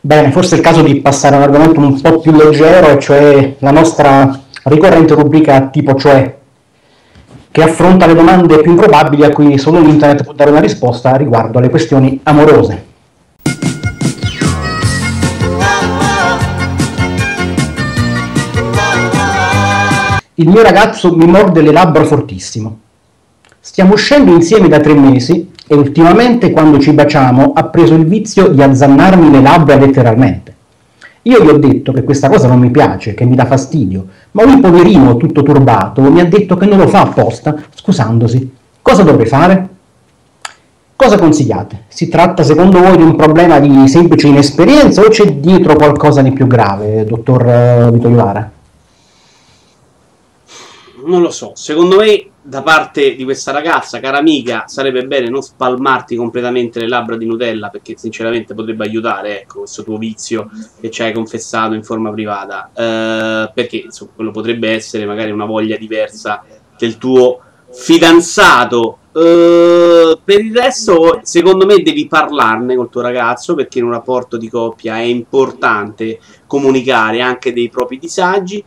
Bene, 0.00 0.30
forse 0.30 0.54
è 0.54 0.58
il 0.58 0.64
caso 0.64 0.82
di 0.82 1.00
passare 1.00 1.34
a 1.34 1.38
un 1.38 1.44
argomento 1.44 1.80
un 1.80 2.00
po' 2.00 2.20
più 2.20 2.32
leggero, 2.32 2.98
cioè 2.98 3.56
la 3.58 3.72
nostra 3.72 4.42
ricorrente 4.64 5.14
rubrica 5.14 5.68
tipo 5.68 5.94
cioè, 5.96 6.36
che 7.50 7.62
affronta 7.62 8.06
le 8.06 8.14
domande 8.14 8.60
più 8.60 8.70
improbabili 8.70 9.24
a 9.24 9.30
cui 9.30 9.58
solo 9.58 9.80
l'internet 9.80 10.22
può 10.22 10.34
dare 10.34 10.50
una 10.50 10.60
risposta 10.60 11.16
riguardo 11.16 11.58
alle 11.58 11.68
questioni 11.68 12.20
amorose. 12.22 12.86
Il 20.40 20.48
mio 20.48 20.62
ragazzo 20.62 21.16
mi 21.16 21.26
morde 21.26 21.62
le 21.62 21.72
labbra 21.72 22.04
fortissimo. 22.04 22.78
Stiamo 23.58 23.94
uscendo 23.94 24.32
insieme 24.32 24.68
da 24.68 24.78
tre 24.78 24.94
mesi 24.94 25.50
e 25.66 25.74
ultimamente 25.74 26.52
quando 26.52 26.78
ci 26.78 26.92
baciamo 26.92 27.54
ha 27.56 27.64
preso 27.64 27.94
il 27.94 28.06
vizio 28.06 28.46
di 28.46 28.62
azzannarmi 28.62 29.32
le 29.32 29.40
labbra 29.40 29.74
letteralmente. 29.74 30.54
Io 31.22 31.42
gli 31.42 31.48
ho 31.48 31.58
detto 31.58 31.90
che 31.90 32.04
questa 32.04 32.28
cosa 32.28 32.46
non 32.46 32.60
mi 32.60 32.70
piace, 32.70 33.14
che 33.14 33.24
mi 33.24 33.34
dà 33.34 33.46
fastidio, 33.46 34.06
ma 34.30 34.44
lui 34.44 34.60
poverino, 34.60 35.16
tutto 35.16 35.42
turbato, 35.42 36.02
mi 36.02 36.20
ha 36.20 36.24
detto 36.26 36.56
che 36.56 36.66
non 36.66 36.78
lo 36.78 36.86
fa 36.86 37.00
apposta, 37.00 37.56
scusandosi. 37.74 38.54
Cosa 38.80 39.02
dovrei 39.02 39.26
fare? 39.26 39.68
Cosa 40.94 41.18
consigliate? 41.18 41.86
Si 41.88 42.08
tratta 42.08 42.44
secondo 42.44 42.78
voi 42.78 42.96
di 42.96 43.02
un 43.02 43.16
problema 43.16 43.58
di 43.58 43.88
semplice 43.88 44.28
inesperienza 44.28 45.02
o 45.02 45.08
c'è 45.08 45.32
dietro 45.32 45.74
qualcosa 45.74 46.22
di 46.22 46.30
più 46.30 46.46
grave, 46.46 47.04
dottor 47.04 47.44
eh, 47.44 47.90
Vito 47.90 48.08
Iovara? 48.08 48.52
Non 51.08 51.22
lo 51.22 51.30
so. 51.30 51.52
Secondo 51.54 51.96
me, 51.96 52.30
da 52.42 52.62
parte 52.62 53.14
di 53.14 53.24
questa 53.24 53.50
ragazza, 53.52 54.00
cara 54.00 54.18
amica, 54.18 54.64
sarebbe 54.66 55.06
bene 55.06 55.28
non 55.28 55.42
spalmarti 55.42 56.16
completamente 56.16 56.80
le 56.80 56.88
labbra 56.88 57.16
di 57.16 57.26
Nutella, 57.26 57.68
perché 57.68 57.96
sinceramente 57.96 58.54
potrebbe 58.54 58.84
aiutare, 58.84 59.42
ecco, 59.42 59.60
questo 59.60 59.82
tuo 59.82 59.98
vizio 59.98 60.50
che 60.80 60.90
ci 60.90 61.02
hai 61.02 61.12
confessato 61.12 61.74
in 61.74 61.82
forma 61.82 62.10
privata. 62.10 62.70
Eh, 62.74 63.50
perché 63.52 63.76
insomma, 63.76 64.12
quello 64.14 64.30
potrebbe 64.30 64.70
essere 64.70 65.04
magari 65.04 65.30
una 65.30 65.46
voglia 65.46 65.76
diversa 65.76 66.44
del 66.78 66.98
tuo 66.98 67.40
fidanzato. 67.72 68.98
Eh, 69.20 70.16
per 70.22 70.44
il 70.44 70.56
resto, 70.56 71.18
secondo 71.24 71.66
me, 71.66 71.82
devi 71.82 72.06
parlarne 72.06 72.76
col 72.76 72.88
tuo 72.88 73.00
ragazzo 73.00 73.56
perché 73.56 73.80
in 73.80 73.86
un 73.86 73.90
rapporto 73.90 74.36
di 74.36 74.48
coppia 74.48 74.98
è 74.98 75.02
importante 75.02 76.20
comunicare 76.46 77.20
anche 77.20 77.52
dei 77.52 77.68
propri 77.68 77.98
disagi. 77.98 78.62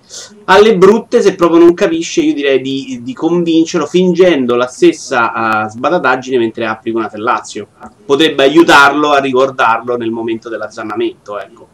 Alle 0.46 0.76
brutte, 0.76 1.22
se 1.22 1.36
proprio 1.36 1.62
non 1.62 1.74
capisce, 1.74 2.20
io 2.20 2.34
direi 2.34 2.60
di, 2.60 3.00
di 3.02 3.14
convincerlo 3.14 3.86
fingendo 3.86 4.56
la 4.56 4.68
stessa 4.68 5.64
uh, 5.64 5.70
sbadataggine 5.70 6.38
mentre 6.38 6.66
applica 6.66 6.98
una 6.98 7.08
tellazio. 7.08 7.68
Potrebbe 8.06 8.44
aiutarlo 8.44 9.12
a 9.12 9.20
ricordarlo 9.20 9.96
nel 9.96 10.12
momento 10.12 10.50
dell'azzannamento, 10.50 11.40
ecco. 11.40 11.71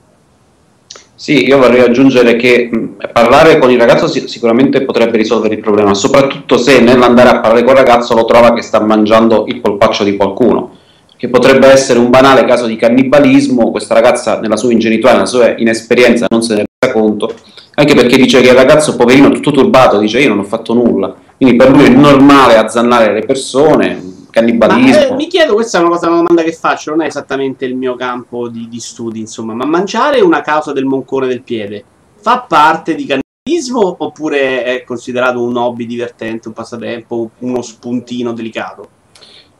Sì, 1.19 1.47
io 1.47 1.57
vorrei 1.57 1.81
aggiungere 1.81 2.35
che 2.35 2.69
mh, 2.71 3.09
parlare 3.11 3.57
con 3.57 3.71
il 3.71 3.79
ragazzo 3.79 4.07
si- 4.07 4.27
sicuramente 4.27 4.83
potrebbe 4.83 5.17
risolvere 5.17 5.55
il 5.55 5.61
problema, 5.61 5.95
soprattutto 5.95 6.59
se 6.59 6.79
nell'andare 6.79 7.29
a 7.29 7.39
parlare 7.39 7.63
con 7.63 7.71
il 7.73 7.79
ragazzo 7.79 8.13
lo 8.13 8.23
trova 8.25 8.53
che 8.53 8.61
sta 8.61 8.79
mangiando 8.79 9.45
il 9.47 9.59
polpaccio 9.59 10.03
di 10.03 10.15
qualcuno, 10.15 10.75
che 11.17 11.27
potrebbe 11.29 11.65
essere 11.71 11.97
un 11.97 12.11
banale 12.11 12.45
caso 12.45 12.67
di 12.67 12.75
cannibalismo, 12.75 13.71
questa 13.71 13.95
ragazza 13.95 14.39
nella 14.39 14.57
sua 14.57 14.71
ingenuità, 14.71 15.13
nella 15.13 15.25
sua 15.25 15.55
inesperienza 15.57 16.27
non 16.29 16.43
se 16.43 16.53
ne 16.53 16.65
rende 16.67 16.99
conto, 16.99 17.33
anche 17.73 17.95
perché 17.95 18.15
dice 18.15 18.39
che 18.41 18.49
il 18.49 18.55
ragazzo 18.55 18.95
poverino 18.95 19.31
tutto 19.31 19.49
turbato 19.49 19.97
dice 19.97 20.19
io 20.19 20.29
non 20.29 20.39
ho 20.39 20.43
fatto 20.43 20.75
nulla, 20.75 21.15
quindi 21.35 21.55
per 21.55 21.71
lui 21.71 21.85
è 21.85 21.89
normale 21.89 22.57
azzannare 22.57 23.11
le 23.11 23.25
persone, 23.25 24.16
Ma, 24.41 24.45
cannibalismo. 24.45 25.01
eh, 25.01 25.13
mi 25.13 25.27
chiedo, 25.27 25.53
questa 25.53 25.77
è 25.77 25.81
una, 25.81 25.89
cosa, 25.89 26.07
una 26.07 26.17
domanda 26.17 26.43
che 26.43 26.53
faccio, 26.53 26.91
non 26.91 27.01
è 27.01 27.07
esattamente 27.07 27.65
il 27.65 27.75
mio 27.75 27.95
campo 27.95 28.47
di, 28.47 28.67
di 28.69 28.79
studi, 28.79 29.19
insomma, 29.19 29.53
ma 29.53 29.65
mangiare 29.65 30.21
una 30.21 30.41
causa 30.41 30.73
del 30.73 30.85
moncone 30.85 31.27
del 31.27 31.41
piede 31.41 31.83
fa 32.19 32.45
parte 32.47 32.95
di 32.95 33.05
cannibalismo 33.05 33.95
oppure 33.99 34.63
è 34.63 34.83
considerato 34.83 35.41
un 35.41 35.55
hobby 35.55 35.85
divertente, 35.85 36.49
un 36.49 36.53
passatempo, 36.53 37.31
uno 37.39 37.61
spuntino 37.61 38.33
delicato? 38.33 38.89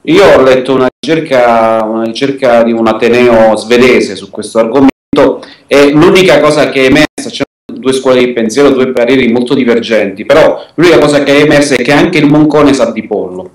Io 0.01 0.25
ho 0.25 0.41
letto 0.41 0.74
una 0.74 0.88
ricerca, 1.00 1.84
una 1.84 2.03
ricerca 2.03 2.63
di 2.63 2.72
un 2.72 2.88
ateneo 2.88 3.55
svedese 3.55 4.15
su 4.15 4.29
questo 4.29 4.60
argomento 4.60 5.43
e 5.67 5.91
l'unica 5.91 6.39
cosa 6.39 6.69
che 6.69 6.81
è 6.81 6.86
emersa, 6.86 7.29
c'erano 7.29 7.79
due 7.79 7.93
scuole 7.93 8.19
di 8.24 8.34
pensiero, 8.34 8.69
due 8.69 8.91
pareri 8.91 9.31
molto 9.31 9.53
divergenti, 9.53 10.25
però 10.25 10.62
l'unica 10.75 11.00
cosa 11.00 11.24
che 11.24 11.38
è 11.38 11.41
emersa 11.43 11.75
è 11.75 11.84
che 11.84 11.91
anche 11.91 12.17
il 12.17 12.29
moncone 12.29 12.74
sa 12.74 12.91
di 12.91 13.05
pollo. 13.05 13.51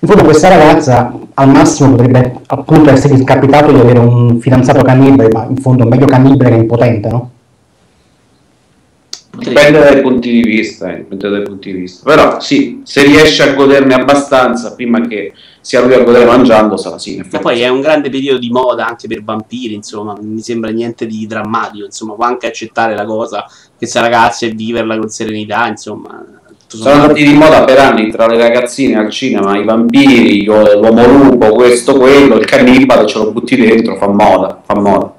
In 0.00 0.08
fondo 0.08 0.24
questa 0.24 0.48
ragazza 0.48 1.18
al 1.34 1.48
massimo 1.48 1.90
potrebbe 1.90 2.40
appunto 2.46 2.90
essere 2.90 3.14
il 3.14 3.24
capitato 3.24 3.72
di 3.72 3.78
avere 3.78 3.98
un 3.98 4.38
fidanzato 4.40 4.82
cannibale, 4.82 5.30
ma 5.30 5.46
in 5.48 5.56
fondo 5.56 5.86
meglio 5.86 6.06
cannibale 6.06 6.50
che 6.50 6.56
impotente, 6.56 7.08
no? 7.08 7.30
Dipende 9.38 9.80
dai 9.80 10.00
punti 10.00 10.30
di 10.30 10.42
vista, 10.42 10.90
eh, 10.90 10.98
dipende 10.98 11.28
dai 11.30 11.42
punti 11.42 11.72
di 11.72 11.78
vista. 11.80 12.10
Però 12.10 12.40
sì, 12.40 12.80
se 12.84 13.02
riesce 13.04 13.42
a 13.42 13.54
goderne 13.54 13.94
abbastanza 13.94 14.74
prima 14.74 15.00
che 15.00 15.32
sia 15.60 15.82
lui 15.82 15.94
a 15.94 16.02
godere 16.02 16.24
mangiando, 16.24 16.76
sarà 16.76 16.98
sì. 16.98 17.22
Ma 17.30 17.38
poi 17.38 17.60
è 17.60 17.68
un 17.68 17.80
grande 17.80 18.08
periodo 18.08 18.38
di 18.38 18.50
moda 18.50 18.86
anche 18.86 19.08
per 19.08 19.22
vampiri, 19.24 19.74
insomma, 19.74 20.14
non 20.14 20.26
mi 20.32 20.40
sembra 20.40 20.70
niente 20.70 21.06
di 21.06 21.26
drammatico, 21.26 21.84
insomma, 21.84 22.14
può 22.14 22.24
anche 22.24 22.46
accettare 22.46 22.94
la 22.94 23.04
cosa, 23.04 23.44
questa 23.76 24.00
ragazza 24.00 24.46
e 24.46 24.50
viverla 24.50 24.98
con 24.98 25.08
serenità, 25.08 25.66
insomma. 25.66 26.24
Sono 26.68 27.02
andati 27.02 27.22
di 27.22 27.34
moda 27.34 27.64
per 27.64 27.78
anni 27.78 28.10
tra 28.10 28.26
le 28.26 28.36
ragazzine 28.36 28.98
al 28.98 29.08
cinema, 29.10 29.56
i 29.56 29.64
vampiri, 29.64 30.44
l'uomo 30.44 31.06
lupo, 31.06 31.52
questo, 31.52 31.94
quello, 31.94 32.36
il 32.36 32.44
cannibale, 32.44 33.06
ce 33.06 33.18
lo 33.18 33.30
butti 33.30 33.56
dentro, 33.56 33.96
fa 33.96 34.08
moda, 34.08 34.62
fa 34.64 34.74
moda. 34.78 35.14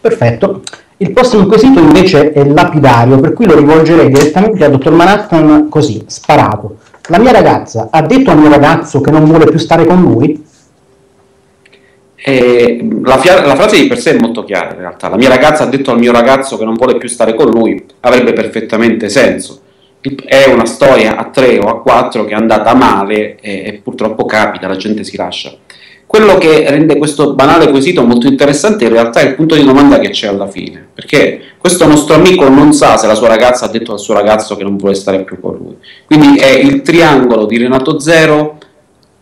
Perfetto. 0.00 0.62
Il 0.98 1.12
prossimo 1.12 1.46
quesito 1.46 1.80
invece 1.80 2.32
è 2.32 2.44
lapidario, 2.44 3.18
per 3.18 3.32
cui 3.32 3.46
lo 3.46 3.56
rivolgerei 3.56 4.10
direttamente 4.10 4.64
al 4.64 4.70
dottor 4.70 4.92
Manhattan 4.92 5.68
così, 5.68 6.04
sparato. 6.06 6.76
La 7.08 7.18
mia 7.18 7.32
ragazza 7.32 7.88
ha 7.90 8.02
detto 8.02 8.30
al 8.30 8.38
mio 8.38 8.50
ragazzo 8.50 9.00
che 9.00 9.10
non 9.10 9.24
vuole 9.24 9.46
più 9.46 9.58
stare 9.58 9.86
con 9.86 10.00
lui? 10.00 10.44
E 12.14 12.88
la, 13.02 13.16
fia- 13.16 13.44
la 13.44 13.56
frase 13.56 13.80
di 13.80 13.86
per 13.86 13.98
sé 13.98 14.14
è 14.14 14.20
molto 14.20 14.44
chiara 14.44 14.72
in 14.72 14.80
realtà. 14.80 15.08
La 15.08 15.16
mia 15.16 15.30
ragazza 15.30 15.64
ha 15.64 15.66
detto 15.66 15.90
al 15.90 15.98
mio 15.98 16.12
ragazzo 16.12 16.58
che 16.58 16.64
non 16.64 16.74
vuole 16.74 16.98
più 16.98 17.08
stare 17.08 17.34
con 17.34 17.48
lui, 17.48 17.82
avrebbe 18.00 18.32
perfettamente 18.34 19.08
senso. 19.08 19.59
È 20.00 20.50
una 20.50 20.64
storia 20.64 21.16
a 21.16 21.26
tre 21.26 21.58
o 21.58 21.68
a 21.68 21.80
quattro 21.82 22.24
che 22.24 22.32
è 22.32 22.36
andata 22.36 22.74
male 22.74 23.36
e, 23.40 23.62
e 23.66 23.80
purtroppo 23.82 24.24
capita, 24.24 24.66
la 24.66 24.76
gente 24.76 25.04
si 25.04 25.16
lascia. 25.16 25.52
Quello 26.06 26.38
che 26.38 26.68
rende 26.68 26.96
questo 26.96 27.34
banale 27.34 27.70
quesito 27.70 28.02
molto 28.04 28.26
interessante 28.26 28.84
in 28.84 28.90
realtà 28.90 29.20
è 29.20 29.28
il 29.28 29.34
punto 29.36 29.54
di 29.54 29.62
domanda 29.62 30.00
che 30.00 30.08
c'è 30.08 30.26
alla 30.26 30.48
fine, 30.48 30.84
perché 30.92 31.40
questo 31.56 31.86
nostro 31.86 32.16
amico 32.16 32.48
non 32.48 32.72
sa 32.72 32.96
se 32.96 33.06
la 33.06 33.14
sua 33.14 33.28
ragazza 33.28 33.66
ha 33.66 33.68
detto 33.68 33.92
al 33.92 34.00
suo 34.00 34.14
ragazzo 34.14 34.56
che 34.56 34.64
non 34.64 34.76
vuole 34.76 34.94
stare 34.94 35.22
più 35.22 35.38
con 35.38 35.54
lui. 35.56 35.76
Quindi 36.06 36.38
è 36.38 36.48
il 36.48 36.82
triangolo 36.82 37.46
di 37.46 37.58
Renato 37.58 38.00
Zero 38.00 38.58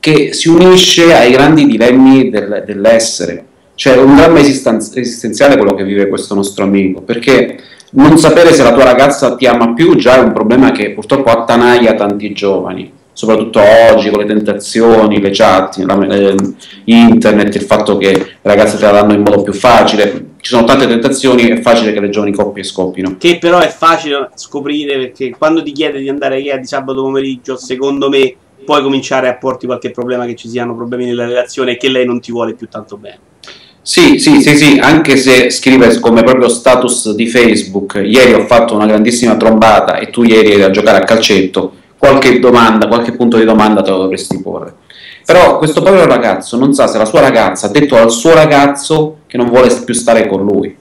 che 0.00 0.32
si 0.32 0.48
unisce 0.48 1.12
ai 1.12 1.32
grandi 1.32 1.66
dilemmi 1.66 2.30
del- 2.30 2.62
dell'essere. 2.64 3.44
Cioè 3.74 3.96
un 3.96 4.16
dramma 4.16 4.38
esisten- 4.38 4.76
esistenziale 4.76 5.56
quello 5.56 5.74
che 5.74 5.84
vive 5.84 6.08
questo 6.08 6.34
nostro 6.34 6.64
amico, 6.64 7.02
perché 7.02 7.58
non 7.92 8.18
sapere 8.18 8.52
se 8.52 8.62
la 8.62 8.72
tua 8.72 8.84
ragazza 8.84 9.34
ti 9.34 9.46
ama 9.46 9.72
più 9.72 9.96
già 9.96 10.16
è 10.16 10.20
un 10.20 10.32
problema 10.32 10.70
che 10.72 10.90
purtroppo 10.90 11.30
attanaglia 11.30 11.94
tanti 11.94 12.32
giovani, 12.32 12.92
soprattutto 13.12 13.60
oggi 13.92 14.10
con 14.10 14.20
le 14.20 14.26
tentazioni, 14.26 15.20
le 15.20 15.30
chat, 15.30 15.78
la- 15.78 16.06
ehm, 16.06 16.54
internet, 16.84 17.54
il 17.54 17.62
fatto 17.62 17.96
che 17.96 18.10
le 18.12 18.36
ragazze 18.42 18.76
te 18.76 18.84
la 18.84 18.92
danno 18.92 19.14
in 19.14 19.22
modo 19.22 19.42
più 19.42 19.52
facile. 19.52 20.26
Ci 20.40 20.50
sono 20.54 20.64
tante 20.64 20.86
tentazioni, 20.86 21.48
è 21.48 21.60
facile 21.60 21.92
che 21.92 22.00
le 22.00 22.10
giovani 22.10 22.32
coppie 22.32 22.62
scoppino. 22.62 23.16
Che 23.18 23.38
però 23.38 23.58
è 23.58 23.68
facile 23.68 24.30
scoprire 24.34 24.96
perché 24.98 25.34
quando 25.36 25.62
ti 25.62 25.72
chiede 25.72 25.98
di 25.98 26.08
andare 26.08 26.36
a 26.36 26.38
Ikea 26.38 26.56
di 26.58 26.66
sabato 26.66 27.02
pomeriggio, 27.02 27.56
secondo 27.56 28.08
me 28.08 28.34
puoi 28.64 28.82
cominciare 28.82 29.28
a 29.28 29.34
porti 29.34 29.66
qualche 29.66 29.90
problema 29.90 30.26
che 30.26 30.36
ci 30.36 30.48
siano 30.48 30.76
problemi 30.76 31.06
nella 31.06 31.26
relazione 31.26 31.72
e 31.72 31.76
che 31.78 31.88
lei 31.88 32.04
non 32.04 32.20
ti 32.20 32.30
vuole 32.30 32.54
più 32.54 32.68
tanto 32.68 32.98
bene. 32.98 33.18
Sì, 33.88 34.18
sì, 34.18 34.42
sì, 34.42 34.54
sì, 34.54 34.78
anche 34.78 35.16
se 35.16 35.48
scrive 35.48 35.98
come 35.98 36.22
proprio 36.22 36.50
status 36.50 37.14
di 37.14 37.26
Facebook, 37.26 37.98
ieri 38.04 38.34
ho 38.34 38.44
fatto 38.44 38.74
una 38.74 38.84
grandissima 38.84 39.38
trombata 39.38 39.96
e 39.96 40.10
tu 40.10 40.24
ieri 40.24 40.52
eri 40.52 40.62
a 40.62 40.70
giocare 40.70 40.98
a 40.98 41.04
calcetto, 41.04 41.72
qualche 41.96 42.38
domanda, 42.38 42.86
qualche 42.86 43.12
punto 43.12 43.38
di 43.38 43.46
domanda 43.46 43.80
te 43.80 43.88
lo 43.88 43.96
dovresti 43.96 44.42
porre. 44.42 44.74
Però 45.24 45.56
questo 45.56 45.80
povero 45.80 46.04
ragazzo 46.04 46.58
non 46.58 46.74
sa 46.74 46.86
se 46.86 46.98
la 46.98 47.06
sua 47.06 47.20
ragazza 47.20 47.68
ha 47.68 47.70
detto 47.70 47.96
al 47.96 48.10
suo 48.10 48.34
ragazzo 48.34 49.20
che 49.26 49.38
non 49.38 49.48
vuole 49.48 49.74
più 49.82 49.94
stare 49.94 50.26
con 50.26 50.44
lui. 50.44 50.76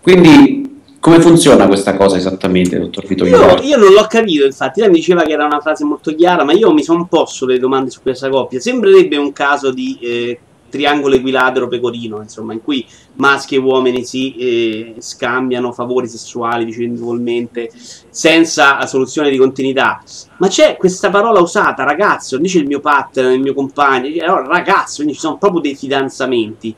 Quindi 0.00 0.80
come 1.00 1.20
funziona 1.20 1.66
questa 1.66 1.94
cosa 1.94 2.16
esattamente, 2.16 2.78
dottor 2.78 3.04
Vito 3.04 3.26
Io, 3.26 3.60
io 3.60 3.76
non 3.76 3.92
l'ho 3.92 4.06
capito, 4.08 4.46
infatti, 4.46 4.80
lei 4.80 4.88
mi 4.88 4.96
diceva 4.96 5.24
che 5.24 5.32
era 5.32 5.44
una 5.44 5.60
frase 5.60 5.84
molto 5.84 6.14
chiara, 6.14 6.42
ma 6.42 6.54
io 6.54 6.72
mi 6.72 6.82
sono 6.82 7.06
posto 7.06 7.44
le 7.44 7.58
domande 7.58 7.90
su 7.90 8.00
questa 8.00 8.30
coppia. 8.30 8.60
Sembrerebbe 8.60 9.18
un 9.18 9.30
caso 9.34 9.70
di 9.70 9.98
eh, 10.00 10.38
triangolo 10.74 11.14
equilatero 11.14 11.68
pecorino, 11.68 12.20
insomma, 12.20 12.52
in 12.52 12.62
cui 12.62 12.84
maschi 13.16 13.54
e 13.54 13.58
uomini 13.58 14.04
si 14.04 14.34
eh, 14.34 14.94
scambiano 14.98 15.72
favori 15.72 16.08
sessuali 16.08 16.64
vicendevolmente 16.64 17.70
senza 18.10 18.84
soluzione 18.86 19.30
di 19.30 19.36
continuità. 19.36 20.02
Ma 20.38 20.48
c'è 20.48 20.76
questa 20.76 21.10
parola 21.10 21.40
usata, 21.40 21.84
ragazzo, 21.84 22.38
dice 22.38 22.58
il 22.58 22.66
mio 22.66 22.80
partner, 22.80 23.32
il 23.32 23.40
mio 23.40 23.54
compagno, 23.54 24.08
allora, 24.24 24.46
ragazzo, 24.46 24.96
quindi 24.96 25.14
ci 25.14 25.20
sono 25.20 25.38
proprio 25.38 25.60
dei 25.60 25.76
fidanzamenti. 25.76 26.74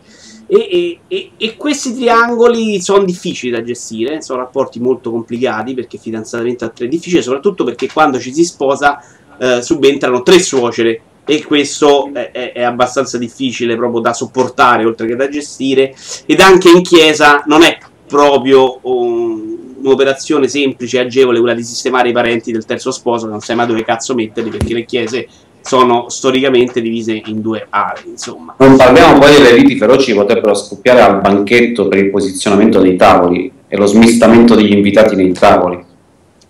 E, 0.49 1.01
e- 1.09 1.31
e- 1.37 1.57
questi 1.57 1.93
triangoli 1.93 2.81
sono 2.81 3.03
difficili 3.03 3.51
da 3.51 3.65
gestire, 3.65 4.23
sono 4.23 4.41
rapporti 4.41 4.79
molto 4.79 5.11
complicati 5.11 5.75
perché 5.75 5.99
fidanzamento 5.99 6.65
a 6.65 6.69
tre 6.69 6.85
è 6.85 6.89
difficile, 6.89 7.23
soprattutto 7.23 7.65
perché 7.65 7.91
quando 7.91 8.21
ci 8.21 8.33
si 8.33 8.45
sposa 8.45 9.03
eh, 9.39 9.61
subentrano 9.61 10.23
tre 10.23 10.39
suocere 10.39 11.01
e 11.27 11.45
questo 11.45 12.11
è, 12.13 12.53
è- 12.53 12.63
abbastanza 12.63 13.19
difficile 13.19 13.77
proprio 13.77 14.01
da 14.01 14.13
sopportare 14.13 14.85
oltre 14.85 15.07
che 15.07 15.17
da 15.17 15.29
gestire 15.29 15.95
ed 16.25 16.41
anche 16.41 16.71
in 16.71 16.83
chiesa 16.83 17.43
non 17.47 17.63
è 17.63 17.79
proprio 18.07 18.79
um, 18.83 19.75
un'operazione 19.83 20.47
semplice 20.47 20.99
e 20.99 21.01
agevole 21.01 21.39
quella 21.39 21.55
di 21.55 21.65
sistemare 21.65 22.11
i 22.11 22.13
parenti 22.13 22.53
del 22.53 22.65
terzo 22.65 22.93
sposo 22.93 23.27
non 23.27 23.41
sai 23.41 23.57
mai 23.57 23.67
dove 23.67 23.85
cazzo 23.85 24.15
metterli 24.15 24.51
perché 24.51 24.75
le 24.75 24.85
chiese 24.85 25.27
sono 25.63 26.09
storicamente 26.09 26.81
divise 26.81 27.21
in 27.27 27.41
due 27.41 27.67
aree 27.69 28.11
insomma 28.11 28.55
Non 28.59 28.77
parliamo 28.77 29.19
poi 29.19 29.33
delle 29.33 29.53
liti 29.53 29.77
feroci 29.77 30.13
che 30.13 30.19
potrebbero 30.19 30.55
scoppiare 30.55 31.01
al 31.01 31.21
banchetto 31.21 31.89
per 31.89 31.99
il 31.99 32.11
posizionamento 32.11 32.81
dei 32.81 32.95
tavoli 32.95 33.51
e 33.67 33.77
lo 33.77 33.87
smistamento 33.87 34.55
degli 34.55 34.73
invitati 34.73 35.17
nei 35.17 35.33
tavoli. 35.33 35.86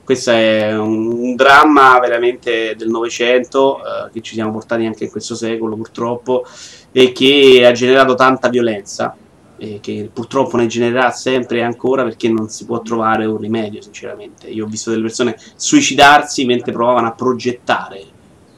Questo 0.06 0.30
è 0.30 0.72
un, 0.78 1.08
un 1.08 1.34
dramma 1.34 1.98
veramente 1.98 2.76
del 2.78 2.86
Novecento 2.90 3.78
eh, 3.78 4.10
che 4.12 4.20
ci 4.20 4.34
siamo 4.34 4.52
portati 4.52 4.86
anche 4.86 5.02
in 5.02 5.10
questo 5.10 5.34
secolo 5.34 5.74
purtroppo 5.74 6.46
e 6.92 7.10
che 7.10 7.66
ha 7.66 7.72
generato 7.72 8.14
tanta 8.14 8.48
violenza 8.48 9.16
e 9.58 9.80
che 9.82 10.08
purtroppo 10.12 10.58
ne 10.58 10.68
genererà 10.68 11.10
sempre 11.10 11.58
e 11.58 11.62
ancora 11.62 12.04
perché 12.04 12.28
non 12.28 12.48
si 12.48 12.66
può 12.66 12.82
trovare 12.82 13.24
un 13.24 13.36
rimedio 13.36 13.82
sinceramente. 13.82 14.46
Io 14.46 14.64
ho 14.64 14.68
visto 14.68 14.90
delle 14.90 15.02
persone 15.02 15.36
suicidarsi 15.56 16.44
mentre 16.44 16.70
provavano 16.70 17.08
a 17.08 17.12
progettare 17.12 17.98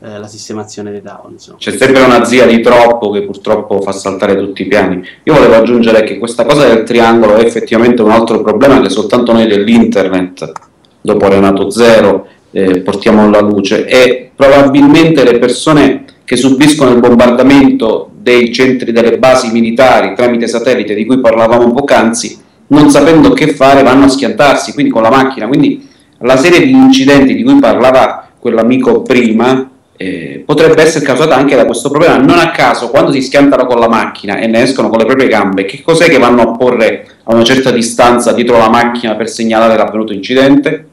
eh, 0.01 0.19
la 0.19 0.27
sistemazione 0.27 0.91
dei 0.91 1.01
tavoli. 1.01 1.33
Insomma. 1.33 1.57
C'è 1.57 1.75
sempre 1.75 2.03
una 2.03 2.25
zia 2.25 2.45
di 2.45 2.61
troppo 2.61 3.09
che 3.09 3.23
purtroppo 3.23 3.81
fa 3.81 3.93
saltare 3.93 4.37
tutti 4.37 4.61
i 4.61 4.67
piani. 4.67 5.03
Io 5.23 5.33
volevo 5.33 5.55
aggiungere 5.55 6.05
che 6.05 6.19
questa 6.19 6.45
cosa 6.45 6.67
del 6.67 6.85
triangolo 6.85 7.37
è 7.37 7.45
effettivamente 7.47 8.03
un 8.03 8.11
altro 8.11 8.43
problema 8.43 8.83
che 8.83 8.91
soltanto 8.91 9.33
noi 9.33 9.47
dell'internet, 9.47 10.68
dopo 11.13 11.29
Renato 11.29 11.71
Zero, 11.71 12.27
eh, 12.51 12.81
portiamo 12.81 13.25
alla 13.25 13.41
luce 13.41 13.87
e 13.87 14.31
probabilmente 14.35 15.25
le 15.25 15.39
persone 15.39 16.05
che 16.25 16.37
subiscono 16.37 16.91
il 16.91 17.01
bombardamento 17.01 18.11
dei 18.15 18.53
centri 18.53 18.93
delle 18.93 19.19
basi 19.19 19.51
militari 19.51 20.15
tramite 20.15 20.47
satellite 20.47 20.95
di 20.95 21.07
cui 21.07 21.21
parlavamo 21.21 21.73
poc'anzi, 21.73 22.39
non 22.69 22.91
sapendo 22.91 23.31
che 23.31 23.55
fare 23.55 23.83
vanno 23.83 24.05
a 24.05 24.09
schiantarsi, 24.09 24.73
quindi 24.75 24.93
con 24.93 25.03
la 25.03 25.11
macchina. 25.11 25.47
Quindi 25.47 25.89
la 26.21 26.37
serie 26.37 26.61
di 26.61 26.71
incidenti 26.71 27.35
di 27.35 27.43
cui 27.43 27.59
parlava 27.59 28.29
quell'amico 28.39 29.03
prima 29.03 29.71
eh, 29.97 30.43
potrebbe 30.45 30.83
essere 30.83 31.05
causata 31.05 31.35
anche 31.35 31.57
da 31.57 31.65
questo 31.65 31.89
problema. 31.89 32.19
Non 32.19 32.39
a 32.39 32.51
caso, 32.51 32.91
quando 32.91 33.11
si 33.13 33.23
schiantano 33.23 33.65
con 33.65 33.79
la 33.79 33.89
macchina 33.89 34.39
e 34.39 34.47
ne 34.47 34.63
escono 34.63 34.89
con 34.91 34.99
le 34.99 35.07
proprie 35.07 35.29
gambe, 35.29 35.65
che 35.65 35.81
cos'è 35.83 36.09
che 36.09 36.19
vanno 36.19 36.43
a 36.43 36.57
porre 36.57 37.07
a 37.25 37.35
una 37.35 37.45
certa 37.45 37.71
distanza 37.71 38.33
dietro 38.33 38.59
la 38.59 38.69
macchina 38.69 39.15
per 39.15 39.29
segnalare 39.29 39.77
l'avvenuto 39.77 40.13
incidente? 40.13 40.88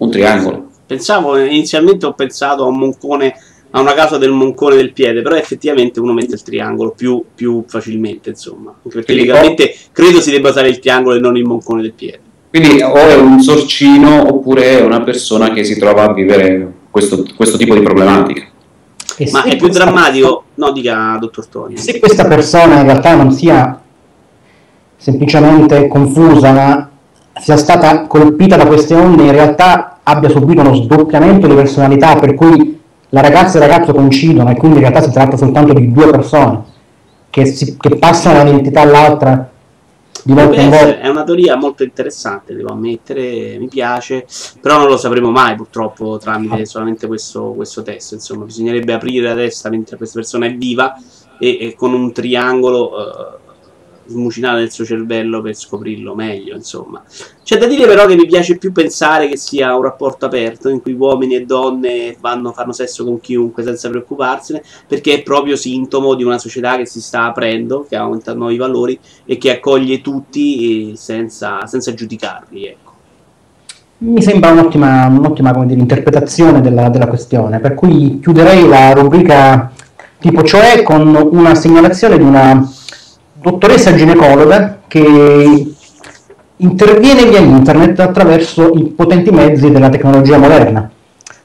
Un 0.00 0.10
triangolo. 0.10 0.68
Pensavo, 0.86 1.36
inizialmente 1.38 2.06
ho 2.06 2.14
pensato 2.14 2.64
a 2.64 2.66
un 2.66 2.78
moncone, 2.78 3.34
a 3.70 3.80
una 3.80 3.92
casa 3.92 4.16
del 4.16 4.32
moncone 4.32 4.76
del 4.76 4.92
piede, 4.92 5.20
però 5.20 5.36
effettivamente 5.36 6.00
uno 6.00 6.12
mette 6.12 6.34
il 6.34 6.42
triangolo 6.42 6.94
più, 6.96 7.22
più 7.34 7.64
facilmente, 7.66 8.30
insomma. 8.30 8.74
Perché 8.82 9.12
legalmente 9.12 9.74
credo 9.92 10.20
si 10.20 10.30
debba 10.30 10.48
usare 10.48 10.68
il 10.68 10.78
triangolo 10.78 11.16
e 11.16 11.20
non 11.20 11.36
il 11.36 11.44
moncone 11.44 11.82
del 11.82 11.92
piede. 11.92 12.20
Quindi 12.48 12.82
o 12.82 12.94
è 12.94 13.14
un 13.14 13.40
sorcino 13.40 14.26
oppure 14.26 14.78
è 14.78 14.82
una 14.82 15.02
persona 15.02 15.52
che 15.52 15.64
si 15.64 15.78
trova 15.78 16.08
a 16.08 16.12
vivere 16.12 16.72
questo, 16.90 17.24
questo 17.36 17.58
tipo 17.58 17.74
di 17.74 17.82
problematica. 17.82 18.48
E 19.16 19.28
Ma 19.30 19.44
è 19.44 19.54
più 19.56 19.68
drammatico? 19.68 20.44
No, 20.54 20.72
dica, 20.72 21.16
dottor 21.20 21.46
Toni. 21.46 21.76
Se 21.76 21.98
questa 21.98 22.26
persona 22.26 22.80
in 22.80 22.84
realtà 22.84 23.14
non 23.14 23.30
sia 23.32 23.80
semplicemente 24.96 25.86
confusa, 25.88 26.52
ma 26.52 26.90
sia 27.40 27.56
stata 27.56 28.06
colpita 28.06 28.56
da 28.56 28.66
queste 28.66 28.94
onde, 28.94 29.24
in 29.24 29.32
realtà 29.32 29.89
abbia 30.04 30.28
subito 30.28 30.60
uno 30.60 30.74
sdoppiamento 30.74 31.46
di 31.46 31.54
personalità, 31.54 32.16
per 32.16 32.34
cui 32.34 32.78
la 33.10 33.20
ragazza 33.20 33.58
e 33.58 33.62
il 33.62 33.68
ragazzo 33.68 33.92
coincidono 33.92 34.50
e 34.50 34.56
quindi 34.56 34.78
in 34.78 34.82
realtà 34.84 35.02
si 35.02 35.10
tratta 35.10 35.36
soltanto 35.36 35.72
di 35.72 35.92
due 35.92 36.10
persone 36.10 36.62
che, 37.30 37.46
si- 37.46 37.76
che 37.78 37.96
passano 37.96 38.42
da 38.42 38.50
un'entità 38.50 38.82
all'altra 38.82 39.50
di 40.22 40.32
volta 40.32 40.60
in 40.60 40.70
volta. 40.70 41.00
è 41.00 41.08
una 41.08 41.24
teoria 41.24 41.56
molto 41.56 41.82
interessante, 41.82 42.54
devo 42.54 42.72
ammettere, 42.72 43.58
mi 43.58 43.68
piace, 43.68 44.26
però 44.60 44.78
non 44.78 44.88
lo 44.88 44.96
sapremo 44.96 45.30
mai 45.30 45.54
purtroppo 45.56 46.18
tramite 46.18 46.66
solamente 46.66 47.06
questo, 47.06 47.52
questo 47.52 47.82
test. 47.82 48.12
Insomma, 48.12 48.44
bisognerebbe 48.44 48.92
aprire 48.92 49.28
la 49.28 49.34
testa 49.34 49.70
mentre 49.70 49.96
questa 49.96 50.18
persona 50.18 50.46
è 50.46 50.54
viva 50.54 50.94
e, 51.38 51.58
e 51.60 51.74
con 51.74 51.94
un 51.94 52.12
triangolo 52.12 52.90
eh, 52.90 53.38
smucinare 54.10 54.60
nel 54.60 54.70
suo 54.70 54.84
cervello 54.84 55.40
per 55.40 55.54
scoprirlo 55.54 56.14
meglio. 56.14 56.54
Insomma, 56.54 57.02
c'è 57.42 57.56
da 57.58 57.66
dire 57.66 57.86
però 57.86 58.06
che 58.06 58.16
mi 58.16 58.26
piace 58.26 58.58
più 58.58 58.72
pensare 58.72 59.28
che 59.28 59.36
sia 59.36 59.74
un 59.74 59.82
rapporto 59.82 60.26
aperto 60.26 60.68
in 60.68 60.82
cui 60.82 60.92
uomini 60.92 61.36
e 61.36 61.44
donne 61.44 62.16
vanno, 62.20 62.52
fanno 62.52 62.72
sesso 62.72 63.04
con 63.04 63.20
chiunque 63.20 63.62
senza 63.62 63.88
preoccuparsene, 63.88 64.62
perché 64.86 65.14
è 65.14 65.22
proprio 65.22 65.56
sintomo 65.56 66.14
di 66.14 66.24
una 66.24 66.38
società 66.38 66.76
che 66.76 66.86
si 66.86 67.00
sta 67.00 67.24
aprendo, 67.24 67.86
che 67.88 67.96
aumenta 67.96 68.34
nuovi 68.34 68.56
valori 68.56 68.98
e 69.24 69.38
che 69.38 69.52
accoglie 69.52 70.00
tutti 70.00 70.90
eh, 70.92 70.96
senza, 70.96 71.66
senza 71.66 71.94
giudicarli. 71.94 72.66
Ecco. 72.66 72.88
Mi 73.98 74.22
sembra 74.22 74.50
un'ottima, 74.50 75.06
un'ottima 75.06 75.52
dire, 75.64 75.78
interpretazione 75.78 76.60
della, 76.60 76.88
della 76.88 77.06
questione, 77.06 77.60
per 77.60 77.74
cui 77.74 78.18
chiuderei 78.20 78.66
la 78.66 78.92
rubrica 78.92 79.72
tipo 80.18 80.42
cioè 80.42 80.82
con 80.82 81.14
una 81.32 81.54
segnalazione 81.54 82.18
di 82.18 82.22
una 82.22 82.70
dottoressa 83.40 83.94
ginecologa 83.94 84.80
che 84.86 85.72
interviene 86.56 87.24
via 87.24 87.38
internet 87.38 87.98
attraverso 88.00 88.70
i 88.74 88.84
potenti 88.88 89.30
mezzi 89.30 89.70
della 89.70 89.88
tecnologia 89.88 90.36
moderna. 90.36 90.90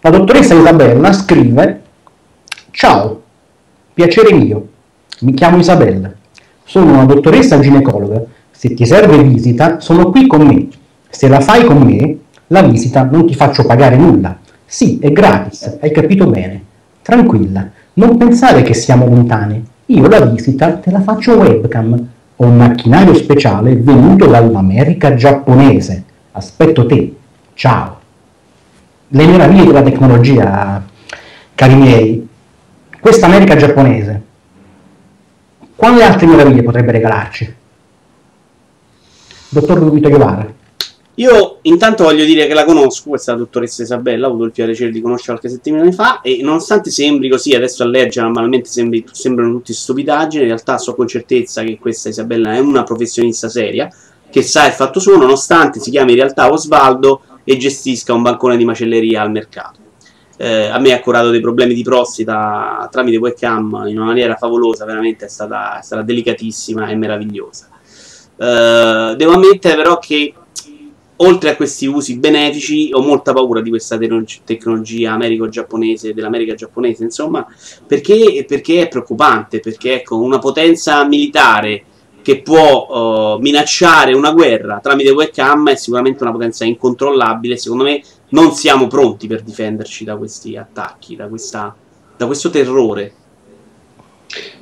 La 0.01 0.09
dottoressa 0.09 0.53
Isabella 0.53 1.13
scrive 1.13 1.81
Ciao, 2.71 3.21
piacere 3.93 4.33
mio, 4.33 4.67
mi 5.21 5.33
chiamo 5.33 5.57
Isabella, 5.57 6.11
sono 6.65 6.91
una 6.91 7.05
dottoressa 7.05 7.59
ginecologa, 7.61 8.21
se 8.51 8.73
ti 8.73 8.85
serve 8.85 9.23
visita 9.23 9.79
sono 9.79 10.09
qui 10.09 10.27
con 10.27 10.45
me, 10.45 10.67
se 11.07 11.29
la 11.29 11.39
fai 11.39 11.63
con 11.63 11.77
me 11.77 12.17
la 12.47 12.61
visita 12.63 13.03
non 13.09 13.25
ti 13.25 13.33
faccio 13.33 13.65
pagare 13.65 13.95
nulla, 13.95 14.37
sì 14.65 14.99
è 14.99 15.11
gratis, 15.13 15.77
hai 15.79 15.91
capito 15.91 16.27
bene, 16.27 16.61
tranquilla, 17.01 17.69
non 17.93 18.17
pensare 18.17 18.61
che 18.61 18.73
siamo 18.73 19.07
lontani, 19.07 19.63
io 19.87 20.07
la 20.07 20.25
visita 20.25 20.73
te 20.77 20.89
la 20.89 21.01
faccio 21.01 21.33
webcam, 21.35 22.07
ho 22.37 22.45
un 22.45 22.57
macchinario 22.57 23.13
speciale 23.13 23.75
venuto 23.75 24.25
dall'America 24.25 25.13
giapponese, 25.13 26.03
aspetto 26.31 26.85
te, 26.85 27.15
ciao. 27.53 27.99
Le 29.07 29.25
meraviglie 29.27 29.65
della 29.65 29.83
tecnologia, 29.83 30.83
cari 31.53 31.75
miei, 31.75 32.27
questa 32.99 33.27
America 33.27 33.55
giapponese, 33.55 34.21
quale 35.75 36.03
altre 36.03 36.25
meraviglie 36.25 36.63
potrebbe 36.63 36.91
regalarci? 36.91 37.55
Dottor 39.49 39.83
Luito 39.83 40.09
Iovara. 40.09 40.51
Io 41.17 41.59
intanto 41.61 42.03
voglio 42.03 42.25
dire 42.25 42.45
che 42.45 42.53
la 42.53 42.65
conosco, 42.65 43.09
questa 43.09 43.35
dottoressa 43.35 43.83
Isabella, 43.83 44.27
ho 44.27 44.31
avuto 44.31 44.43
il 44.45 44.51
piacere 44.51 44.91
di 44.91 44.99
conoscerla 44.99 45.39
qualche 45.39 45.55
settimana 45.55 45.89
fa 45.91 46.19
e 46.19 46.39
nonostante 46.41 46.91
sembri 46.91 47.29
così, 47.29 47.53
adesso 47.53 47.83
a 47.83 47.87
leggere 47.87 48.25
normalmente 48.25 48.67
sembri- 48.67 49.05
sembrano 49.09 49.53
tutti 49.53 49.71
stupidaggini, 49.71 50.43
in 50.43 50.49
realtà 50.49 50.77
so 50.77 50.93
con 50.93 51.07
certezza 51.07 51.63
che 51.63 51.77
questa 51.79 52.09
Isabella 52.09 52.53
è 52.53 52.59
una 52.59 52.83
professionista 52.83 53.47
seria, 53.47 53.89
che 54.29 54.41
sa 54.41 54.65
il 54.67 54.73
fatto 54.73 54.99
suo, 54.99 55.15
nonostante 55.15 55.79
si 55.79 55.89
chiami 55.89 56.11
in 56.11 56.17
realtà 56.17 56.51
Osvaldo 56.51 57.21
e 57.45 57.55
gestisca 57.55 58.11
un 58.13 58.21
bancone 58.21 58.57
di 58.57 58.65
macelleria 58.65 59.21
al 59.21 59.31
mercato. 59.31 59.79
Eh, 60.37 60.65
a 60.65 60.79
me 60.79 60.91
ha 60.91 60.99
curato 60.99 61.29
dei 61.29 61.39
problemi 61.39 61.73
di 61.73 61.83
prostata 61.83 62.89
tramite 62.91 63.15
webcam 63.15 63.85
in 63.87 63.95
una 63.95 64.07
maniera 64.07 64.35
favolosa, 64.35 64.83
veramente 64.83 65.27
è 65.27 65.29
stata, 65.29 65.79
è 65.79 65.81
stata 65.81 66.01
delicatissima 66.01 66.87
e 66.87 66.95
meravigliosa. 66.95 67.69
Eh, 68.35 69.13
devo 69.15 69.31
ammettere 69.31 69.75
però 69.75 69.97
che 69.97 70.33
oltre 71.17 71.51
a 71.51 71.55
questi 71.55 71.85
usi 71.85 72.17
benefici, 72.17 72.89
ho 72.91 73.01
molta 73.01 73.33
paura 73.33 73.61
di 73.61 73.69
questa 73.69 73.97
tecno- 73.97 74.23
tecnologia 74.43 75.13
americo-giapponese, 75.13 76.13
dell'America 76.13 76.55
giapponese, 76.55 77.03
insomma, 77.03 77.45
perché, 77.85 78.43
perché 78.47 78.81
è 78.81 78.87
preoccupante, 78.87 79.59
perché 79.59 79.95
ecco, 79.95 80.17
una 80.17 80.39
potenza 80.39 81.05
militare 81.05 81.83
che 82.21 82.41
può 82.41 83.35
eh, 83.37 83.41
minacciare 83.41 84.15
una 84.15 84.31
guerra 84.31 84.79
tramite 84.81 85.11
webcam 85.11 85.69
è 85.69 85.75
sicuramente 85.75 86.23
una 86.23 86.31
potenza 86.31 86.65
incontrollabile, 86.65 87.55
secondo 87.55 87.83
me 87.83 88.01
non 88.29 88.51
siamo 88.51 88.87
pronti 88.87 89.27
per 89.27 89.43
difenderci 89.43 90.03
da 90.03 90.17
questi 90.17 90.57
attacchi, 90.57 91.15
da, 91.15 91.27
questa, 91.27 91.75
da 92.17 92.25
questo 92.25 92.49
terrore. 92.49 93.13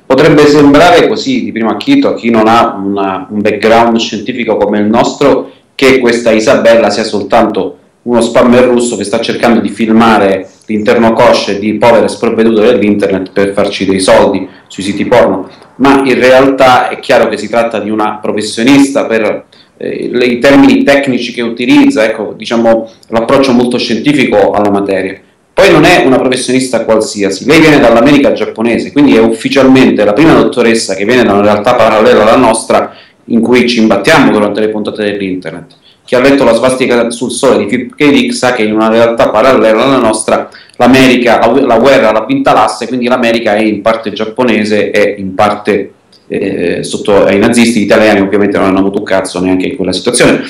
Potrebbe 0.04 0.46
sembrare 0.46 1.08
così 1.08 1.42
di 1.42 1.52
primo 1.52 1.70
acchito 1.70 2.08
a 2.08 2.14
chi 2.14 2.28
non 2.28 2.46
ha 2.46 2.74
una- 2.74 3.26
un 3.30 3.40
background 3.40 3.96
scientifico 3.96 4.58
come 4.58 4.78
il 4.80 4.86
nostro 4.86 5.50
che 5.74 5.98
questa 5.98 6.30
Isabella 6.30 6.90
sia 6.90 7.04
soltanto 7.04 7.78
uno 8.02 8.20
spammer 8.20 8.64
russo 8.64 8.96
che 8.96 9.04
sta 9.04 9.20
cercando 9.20 9.60
di 9.60 9.70
filmare 9.70 10.48
l'interno 10.66 11.12
cosce 11.12 11.58
di 11.58 11.74
povere 11.74 12.08
sprovvedute 12.08 12.60
dell'internet 12.60 13.30
per 13.32 13.52
farci 13.52 13.84
dei 13.84 14.00
soldi 14.00 14.46
sui 14.66 14.82
siti 14.82 15.06
porno, 15.06 15.48
ma 15.76 16.02
in 16.04 16.14
realtà 16.14 16.88
è 16.88 16.98
chiaro 17.00 17.28
che 17.28 17.36
si 17.36 17.48
tratta 17.48 17.78
di 17.80 17.90
una 17.90 18.18
professionista 18.20 19.06
per 19.06 19.46
eh, 19.76 20.10
i 20.10 20.38
termini 20.38 20.82
tecnici 20.82 21.32
che 21.32 21.42
utilizza, 21.42 22.04
ecco, 22.04 22.34
diciamo 22.36 22.90
l'approccio 23.08 23.52
molto 23.52 23.78
scientifico 23.78 24.52
alla 24.52 24.70
materia. 24.70 25.20
Poi 25.52 25.70
non 25.70 25.84
è 25.84 26.04
una 26.04 26.18
professionista 26.18 26.84
qualsiasi, 26.84 27.44
lei 27.46 27.60
viene 27.60 27.78
dall'America 27.78 28.32
giapponese, 28.32 28.90
quindi 28.90 29.14
è 29.14 29.20
ufficialmente 29.20 30.04
la 30.04 30.12
prima 30.12 30.34
dottoressa 30.34 30.94
che 30.94 31.04
viene 31.04 31.22
da 31.22 31.32
una 31.32 31.42
realtà 31.42 31.74
parallela 31.74 32.22
alla 32.22 32.36
nostra 32.36 32.92
in 33.26 33.40
cui 33.40 33.68
ci 33.68 33.80
imbattiamo 33.80 34.30
durante 34.30 34.60
le 34.60 34.68
puntate 34.68 35.02
dell'internet. 35.04 35.76
Chi 36.04 36.14
ha 36.14 36.20
letto 36.20 36.44
la 36.44 36.52
svastica 36.52 37.10
sul 37.10 37.30
sole 37.30 37.58
di 37.58 37.66
Philip 37.66 37.94
K. 37.94 38.10
Dick 38.10 38.34
sa 38.34 38.52
che 38.52 38.62
in 38.62 38.74
una 38.74 38.88
realtà 38.88 39.30
parallela 39.30 39.84
alla 39.84 39.98
nostra 39.98 40.50
l'America, 40.76 41.38
la, 41.38 41.66
la 41.66 41.78
guerra 41.78 42.12
l'ha 42.12 42.24
vinta 42.26 42.52
l'asse, 42.52 42.86
quindi 42.86 43.06
l'America 43.06 43.54
è 43.54 43.62
in 43.62 43.80
parte 43.80 44.12
giapponese 44.12 44.90
e 44.90 45.14
in 45.18 45.34
parte 45.34 45.92
eh, 46.28 46.82
sotto 46.82 47.24
ai 47.24 47.38
nazisti, 47.38 47.80
gli 47.80 47.84
italiani 47.84 48.20
ovviamente 48.20 48.58
non 48.58 48.66
hanno 48.66 48.80
avuto 48.80 48.98
un 48.98 49.04
cazzo 49.04 49.40
neanche 49.40 49.66
in 49.66 49.76
quella 49.76 49.92
situazione. 49.92 50.42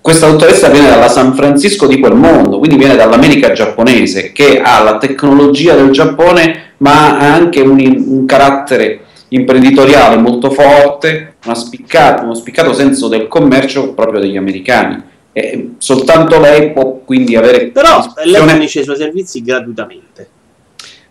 Questa 0.00 0.26
dottoressa 0.26 0.70
viene 0.70 0.88
dalla 0.88 1.08
San 1.08 1.34
Francisco 1.34 1.86
di 1.86 2.00
quel 2.00 2.14
mondo, 2.14 2.58
quindi 2.58 2.76
viene 2.76 2.96
dall'America 2.96 3.52
giapponese 3.52 4.32
che 4.32 4.62
ha 4.62 4.82
la 4.82 4.96
tecnologia 4.96 5.74
del 5.74 5.90
Giappone 5.90 6.68
ma 6.78 7.18
ha 7.18 7.34
anche 7.34 7.60
un, 7.60 7.78
un 7.78 8.24
carattere 8.24 9.00
imprenditoriale 9.30 10.16
molto 10.16 10.50
forte, 10.50 11.34
spiccato- 11.52 12.24
uno 12.24 12.34
spiccato 12.34 12.72
senso 12.72 13.08
del 13.08 13.28
commercio 13.28 13.92
proprio 13.94 14.20
degli 14.20 14.36
americani. 14.36 15.02
E 15.32 15.70
soltanto 15.78 16.40
lei 16.40 16.72
può 16.72 17.00
quindi 17.04 17.36
avere 17.36 17.66
Però 17.66 18.04
lei 18.24 18.48
fornisce 18.48 18.80
i 18.80 18.84
suoi 18.84 18.96
servizi 18.96 19.42
gratuitamente. 19.42 20.28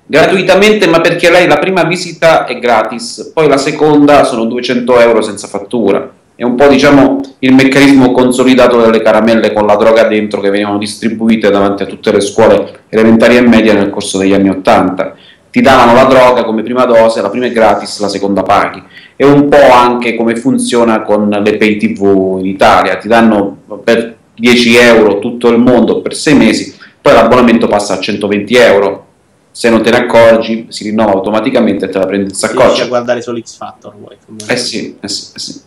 gratuitamente, 0.05 0.87
ma 0.87 0.99
perché 0.99 1.29
lei 1.29 1.47
la 1.47 1.57
prima 1.57 1.83
visita 1.83 2.45
è 2.45 2.59
gratis, 2.59 3.31
poi 3.33 3.47
la 3.47 3.57
seconda 3.57 4.23
sono 4.23 4.45
200 4.45 4.99
euro 4.99 5.21
senza 5.21 5.47
fattura. 5.47 6.17
È 6.35 6.43
un 6.43 6.55
po' 6.55 6.67
diciamo 6.67 7.19
il 7.39 7.53
meccanismo 7.53 8.11
consolidato 8.11 8.79
delle 8.79 9.01
caramelle 9.01 9.51
con 9.51 9.65
la 9.65 9.75
droga 9.75 10.03
dentro 10.03 10.39
che 10.39 10.49
venivano 10.49 10.77
distribuite 10.77 11.49
davanti 11.49 11.83
a 11.83 11.85
tutte 11.85 12.11
le 12.11 12.21
scuole 12.21 12.79
elementari 12.89 13.35
e 13.35 13.41
medie 13.41 13.73
nel 13.73 13.89
corso 13.89 14.17
degli 14.17 14.33
anni 14.33 14.49
80. 14.49 15.15
Ti 15.51 15.61
davano 15.61 15.93
la 15.93 16.03
droga 16.03 16.43
come 16.43 16.61
prima 16.61 16.85
dose, 16.85 17.21
la 17.21 17.29
prima 17.29 17.45
è 17.45 17.51
gratis, 17.51 17.99
la 17.99 18.07
seconda 18.07 18.43
paghi. 18.43 18.83
È 19.15 19.23
un 19.23 19.49
po' 19.49 19.71
anche 19.71 20.15
come 20.15 20.35
funziona 20.35 21.01
con 21.01 21.27
le 21.29 21.57
pay 21.57 21.77
tv 21.77 22.37
in 22.39 22.45
Italia, 22.45 22.97
ti 22.97 23.07
danno 23.07 23.57
per 23.83 24.15
10 24.35 24.75
euro 24.75 25.19
tutto 25.19 25.49
il 25.49 25.57
mondo 25.57 26.01
per 26.01 26.15
6 26.15 26.33
mesi, 26.35 26.75
poi 27.01 27.13
l'abbonamento 27.13 27.67
passa 27.67 27.95
a 27.95 27.99
120 27.99 28.55
euro 28.55 29.05
se 29.51 29.69
non 29.69 29.81
te 29.81 29.89
ne 29.89 29.97
accorgi 29.97 30.67
si 30.69 30.83
rinnova 30.85 31.11
automaticamente 31.11 31.85
e 31.85 31.89
te 31.89 31.97
la 31.97 32.05
prendi 32.05 32.29
in 32.29 32.35
Se 32.35 32.47
riesci 32.47 32.61
saccoccia. 32.61 32.83
a 32.83 32.87
guardare 32.87 33.21
solo 33.21 33.39
X 33.41 33.57
Factor, 33.57 33.93
vuoi. 33.97 34.15
Eh 34.47 34.55
sì, 34.55 34.97
eh 35.01 35.07
sì, 35.07 35.31
eh 35.35 35.39
sì. 35.39 35.61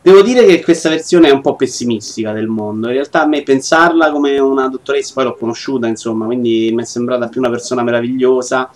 Devo 0.00 0.22
dire 0.22 0.44
che 0.46 0.62
questa 0.62 0.88
versione 0.88 1.28
è 1.28 1.32
un 1.32 1.40
po' 1.40 1.56
pessimistica 1.56 2.32
del 2.32 2.46
mondo. 2.46 2.86
In 2.86 2.94
realtà 2.94 3.22
a 3.22 3.26
me 3.26 3.42
pensarla 3.42 4.12
come 4.12 4.38
una 4.38 4.68
dottoressa, 4.68 5.12
poi 5.12 5.24
l'ho 5.24 5.34
conosciuta, 5.34 5.88
insomma, 5.88 6.24
quindi 6.24 6.70
mi 6.72 6.82
è 6.82 6.84
sembrata 6.84 7.28
più 7.28 7.40
una 7.40 7.50
persona 7.50 7.82
meravigliosa, 7.82 8.70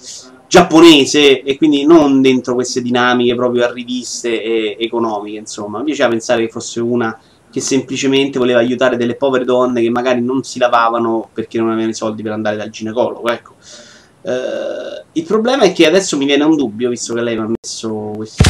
giapponese 0.49 1.43
e 1.43 1.57
quindi 1.57 1.87
non 1.87 2.21
dentro 2.21 2.55
queste 2.55 2.83
dinamiche 2.83 3.37
proprio 3.37 3.65
arriviste 3.65 4.43
e 4.43 4.77
economiche, 4.79 5.39
insomma. 5.39 5.79
Mi 5.79 5.85
piaceva 5.85 6.09
pensare 6.09 6.45
che 6.45 6.51
fosse 6.51 6.81
una 6.81 7.19
che 7.51 7.61
semplicemente 7.61 8.39
voleva 8.39 8.59
aiutare 8.59 8.97
delle 8.97 9.15
povere 9.15 9.45
donne 9.45 9.81
che 9.81 9.91
magari 9.91 10.23
non 10.23 10.43
si 10.43 10.59
lavavano 10.59 11.29
perché 11.33 11.59
non 11.59 11.69
avevano 11.69 11.91
i 11.91 11.95
soldi 11.95 12.23
per 12.23 12.33
andare 12.33 12.57
dal 12.57 12.71
ginecologo, 12.71 13.29
ecco. 13.29 13.55
Eh, 14.25 15.05
il 15.15 15.25
problema 15.25 15.65
è 15.65 15.73
che 15.73 15.87
adesso 15.87 16.17
mi 16.17 16.25
viene 16.25 16.45
un 16.45 16.57
dubbio, 16.57 16.89
visto 16.89 17.13
che 17.13 17.21
lei 17.21 17.37
mi 17.37 17.43
ha 17.43 17.51
messo 17.63 18.13
questo, 18.15 18.45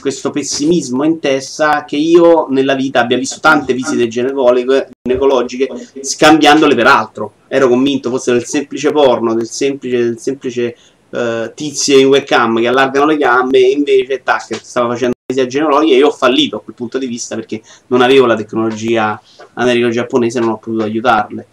questo 0.00 0.30
pessimismo 0.30 1.02
in 1.04 1.18
testa, 1.18 1.84
che 1.84 1.96
io 1.96 2.46
nella 2.50 2.74
vita 2.74 3.00
abbia 3.00 3.16
visto 3.16 3.40
tante 3.40 3.72
visite 3.72 4.06
ginecologiche, 4.06 5.68
scambiandole 6.00 6.74
per 6.74 6.86
altro. 6.86 7.32
Ero 7.48 7.68
convinto 7.68 8.10
fosse 8.10 8.32
del 8.32 8.44
semplice 8.44 8.92
porno, 8.92 9.34
del 9.34 9.48
semplice, 9.48 9.98
del 9.98 10.18
semplice 10.18 10.76
eh, 11.10 11.52
tizie 11.54 12.00
in 12.00 12.06
webcam 12.08 12.60
che 12.60 12.68
allargano 12.68 13.06
le 13.06 13.16
gambe 13.16 13.58
e 13.58 13.70
invece 13.70 14.22
tac, 14.22 14.60
stava 14.62 14.90
facendo 14.90 15.14
visita 15.26 15.46
ginecologica 15.46 15.94
e 15.94 15.98
io 15.98 16.08
ho 16.08 16.12
fallito 16.12 16.56
a 16.56 16.60
quel 16.60 16.76
punto 16.76 16.98
di 16.98 17.06
vista 17.06 17.34
perché 17.34 17.62
non 17.86 18.02
avevo 18.02 18.26
la 18.26 18.36
tecnologia 18.36 19.20
americo-giapponese 19.54 20.38
e 20.38 20.40
non 20.42 20.50
ho 20.50 20.58
potuto 20.58 20.82
aiutarle. 20.84 21.46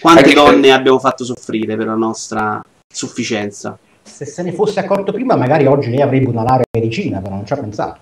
Quante 0.00 0.32
donne 0.32 0.72
abbiamo 0.72 0.98
fatto 0.98 1.24
soffrire 1.24 1.76
per 1.76 1.86
la 1.86 1.94
nostra 1.94 2.62
sufficienza? 2.92 3.78
Se 4.02 4.24
se 4.24 4.42
ne 4.42 4.52
fosse 4.52 4.80
accorto 4.80 5.12
prima, 5.12 5.36
magari 5.36 5.66
oggi 5.66 5.90
lei 5.90 6.00
avrebbe 6.00 6.28
una 6.28 6.42
laurea 6.42 6.64
in 6.70 6.80
medicina, 6.80 7.20
però 7.20 7.36
non 7.36 7.46
ci 7.46 7.52
ha 7.52 7.56
pensato. 7.56 8.00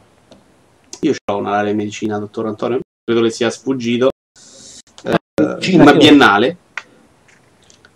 Io 1.01 1.15
ho 1.31 1.37
una 1.37 1.51
laurea 1.51 1.71
in 1.71 1.77
medicina, 1.77 2.19
dottor 2.19 2.47
Antonio, 2.47 2.81
credo 3.05 3.21
le 3.21 3.31
sia 3.31 3.51
sfuggito, 3.51 4.11
Medicina 5.41 5.83
una 5.83 5.95
biennale. 5.95 6.57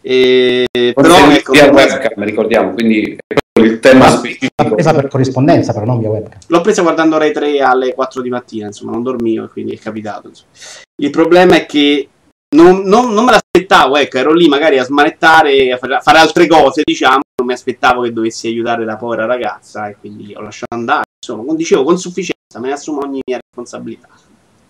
E, 0.00 0.66
però 0.70 1.30
ecco, 1.30 1.52
via 1.52 1.70
webcam, 1.70 2.24
ricordiamo, 2.24 2.72
quindi 2.72 3.16
il 3.61 3.80
tema 3.80 4.09
specifico. 4.09 4.74
presa 4.74 4.92
per 4.92 5.09
corrispondenza, 5.09 5.72
però 5.72 5.87
non 5.87 5.98
via 5.98 6.11
webcam. 6.11 6.38
l'ho 6.46 6.61
presa 6.61 6.83
guardando 6.83 7.16
Rai 7.16 7.33
3 7.33 7.61
alle 7.61 7.94
4 7.94 8.20
di 8.20 8.28
mattina, 8.28 8.66
insomma, 8.66 8.92
non 8.92 9.02
dormivo 9.02 9.44
e 9.44 9.48
quindi 9.48 9.74
è 9.74 9.78
capitato. 9.78 10.28
insomma. 10.28 10.50
Il 10.96 11.11
problema 11.11 11.57
è 11.57 11.66
che 11.66 12.09
non, 12.54 12.82
non- 12.82 13.12
non 13.12 13.24
me 13.24 13.32
l'aspettavo, 13.32 13.96
ecco, 13.96 14.18
ero 14.18 14.32
lì 14.32 14.48
magari 14.48 14.78
a 14.78 14.84
smanettare, 14.84 15.72
a 15.72 15.76
fare, 15.76 15.94
a 15.96 16.00
fare 16.00 16.18
altre 16.18 16.46
cose, 16.46 16.82
diciamo, 16.84 17.20
non 17.36 17.46
mi 17.46 17.52
aspettavo 17.52 18.02
che 18.02 18.12
dovessi 18.12 18.46
aiutare 18.46 18.84
la 18.84 18.96
povera 18.96 19.26
ragazza 19.26 19.88
e 19.88 19.96
quindi 19.98 20.34
ho 20.34 20.40
lasciato 20.40 20.74
andare, 20.74 21.04
insomma, 21.20 21.44
con- 21.44 21.56
dicevo 21.56 21.82
con 21.82 21.98
sufficienza, 21.98 22.60
me 22.60 22.68
ne 22.68 22.72
assumo 22.74 23.00
ogni 23.00 23.20
mia 23.26 23.38
responsabilità. 23.40 24.08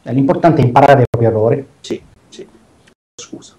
L'importante 0.02 0.60
è 0.60 0.64
imparare 0.64 0.94
dai 0.94 1.04
propri 1.08 1.26
errori. 1.28 1.66
Sì, 1.80 2.02
sì. 2.28 2.46
Scusa. 3.20 3.56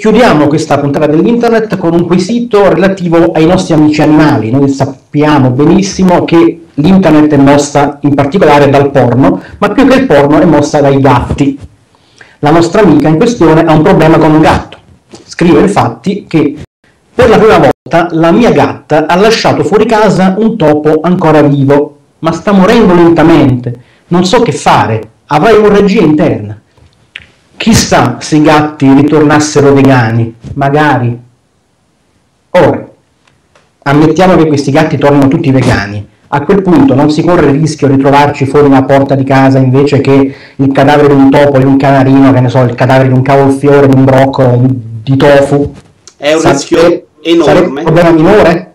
Chiudiamo 0.00 0.46
questa 0.46 0.78
puntata 0.78 1.06
dell'internet 1.06 1.76
con 1.76 1.92
un 1.92 2.06
quesito 2.06 2.72
relativo 2.72 3.32
ai 3.32 3.44
nostri 3.44 3.74
amici 3.74 4.00
animali. 4.00 4.50
Noi 4.50 4.70
sappiamo 4.70 5.50
benissimo 5.50 6.24
che 6.24 6.68
l'internet 6.72 7.34
è 7.34 7.36
mossa 7.36 7.98
in 8.00 8.14
particolare 8.14 8.70
dal 8.70 8.90
porno, 8.90 9.42
ma 9.58 9.68
più 9.68 9.86
che 9.86 9.96
il 9.96 10.06
porno 10.06 10.40
è 10.40 10.46
mossa 10.46 10.80
dai 10.80 10.98
gatti. 11.02 11.58
La 12.38 12.50
nostra 12.50 12.80
amica 12.80 13.08
in 13.08 13.18
questione 13.18 13.62
ha 13.62 13.74
un 13.74 13.82
problema 13.82 14.16
con 14.16 14.32
un 14.32 14.40
gatto. 14.40 14.78
Scrive 15.26 15.60
infatti 15.60 16.24
che 16.26 16.62
per 17.14 17.28
la 17.28 17.36
prima 17.36 17.58
volta 17.58 18.08
la 18.12 18.30
mia 18.30 18.52
gatta 18.52 19.04
ha 19.06 19.16
lasciato 19.16 19.64
fuori 19.64 19.84
casa 19.84 20.34
un 20.38 20.56
topo 20.56 21.00
ancora 21.02 21.42
vivo, 21.42 21.98
ma 22.20 22.32
sta 22.32 22.52
morendo 22.52 22.94
lentamente. 22.94 23.74
Non 24.06 24.24
so 24.24 24.40
che 24.40 24.52
fare, 24.52 25.02
avrà 25.26 25.50
emorragia 25.50 26.00
interna. 26.00 26.58
Chissà 27.60 28.16
se 28.20 28.36
i 28.36 28.40
gatti 28.40 28.90
ritornassero 28.90 29.74
vegani, 29.74 30.34
magari. 30.54 31.14
Ora, 32.52 32.88
ammettiamo 33.82 34.34
che 34.36 34.46
questi 34.46 34.70
gatti 34.70 34.96
tornino 34.96 35.28
tutti 35.28 35.50
vegani. 35.50 36.08
A 36.28 36.40
quel 36.40 36.62
punto 36.62 36.94
non 36.94 37.10
si 37.10 37.22
corre 37.22 37.50
il 37.50 37.60
rischio 37.60 37.86
di 37.88 37.98
trovarci 37.98 38.46
fuori 38.46 38.64
una 38.64 38.84
porta 38.84 39.14
di 39.14 39.24
casa 39.24 39.58
invece 39.58 40.00
che 40.00 40.34
il 40.56 40.72
cadavere 40.72 41.14
di 41.14 41.20
un 41.20 41.28
topo, 41.28 41.58
di 41.58 41.66
un 41.66 41.76
canarino, 41.76 42.32
che 42.32 42.40
ne 42.40 42.48
so, 42.48 42.62
il 42.62 42.74
cadavere 42.74 43.08
di 43.08 43.14
un 43.14 43.20
cavolfiore, 43.20 43.88
di 43.88 43.94
un 43.94 44.04
broccolo, 44.06 44.62
di, 45.02 45.16
tofu. 45.18 45.74
È 46.16 46.32
un 46.32 46.40
Sa- 46.40 46.52
rischio 46.52 46.78
Sarebbe 46.78 47.04
un 47.24 47.40
enorme. 47.42 47.82
problema 47.82 48.10
minore? 48.10 48.69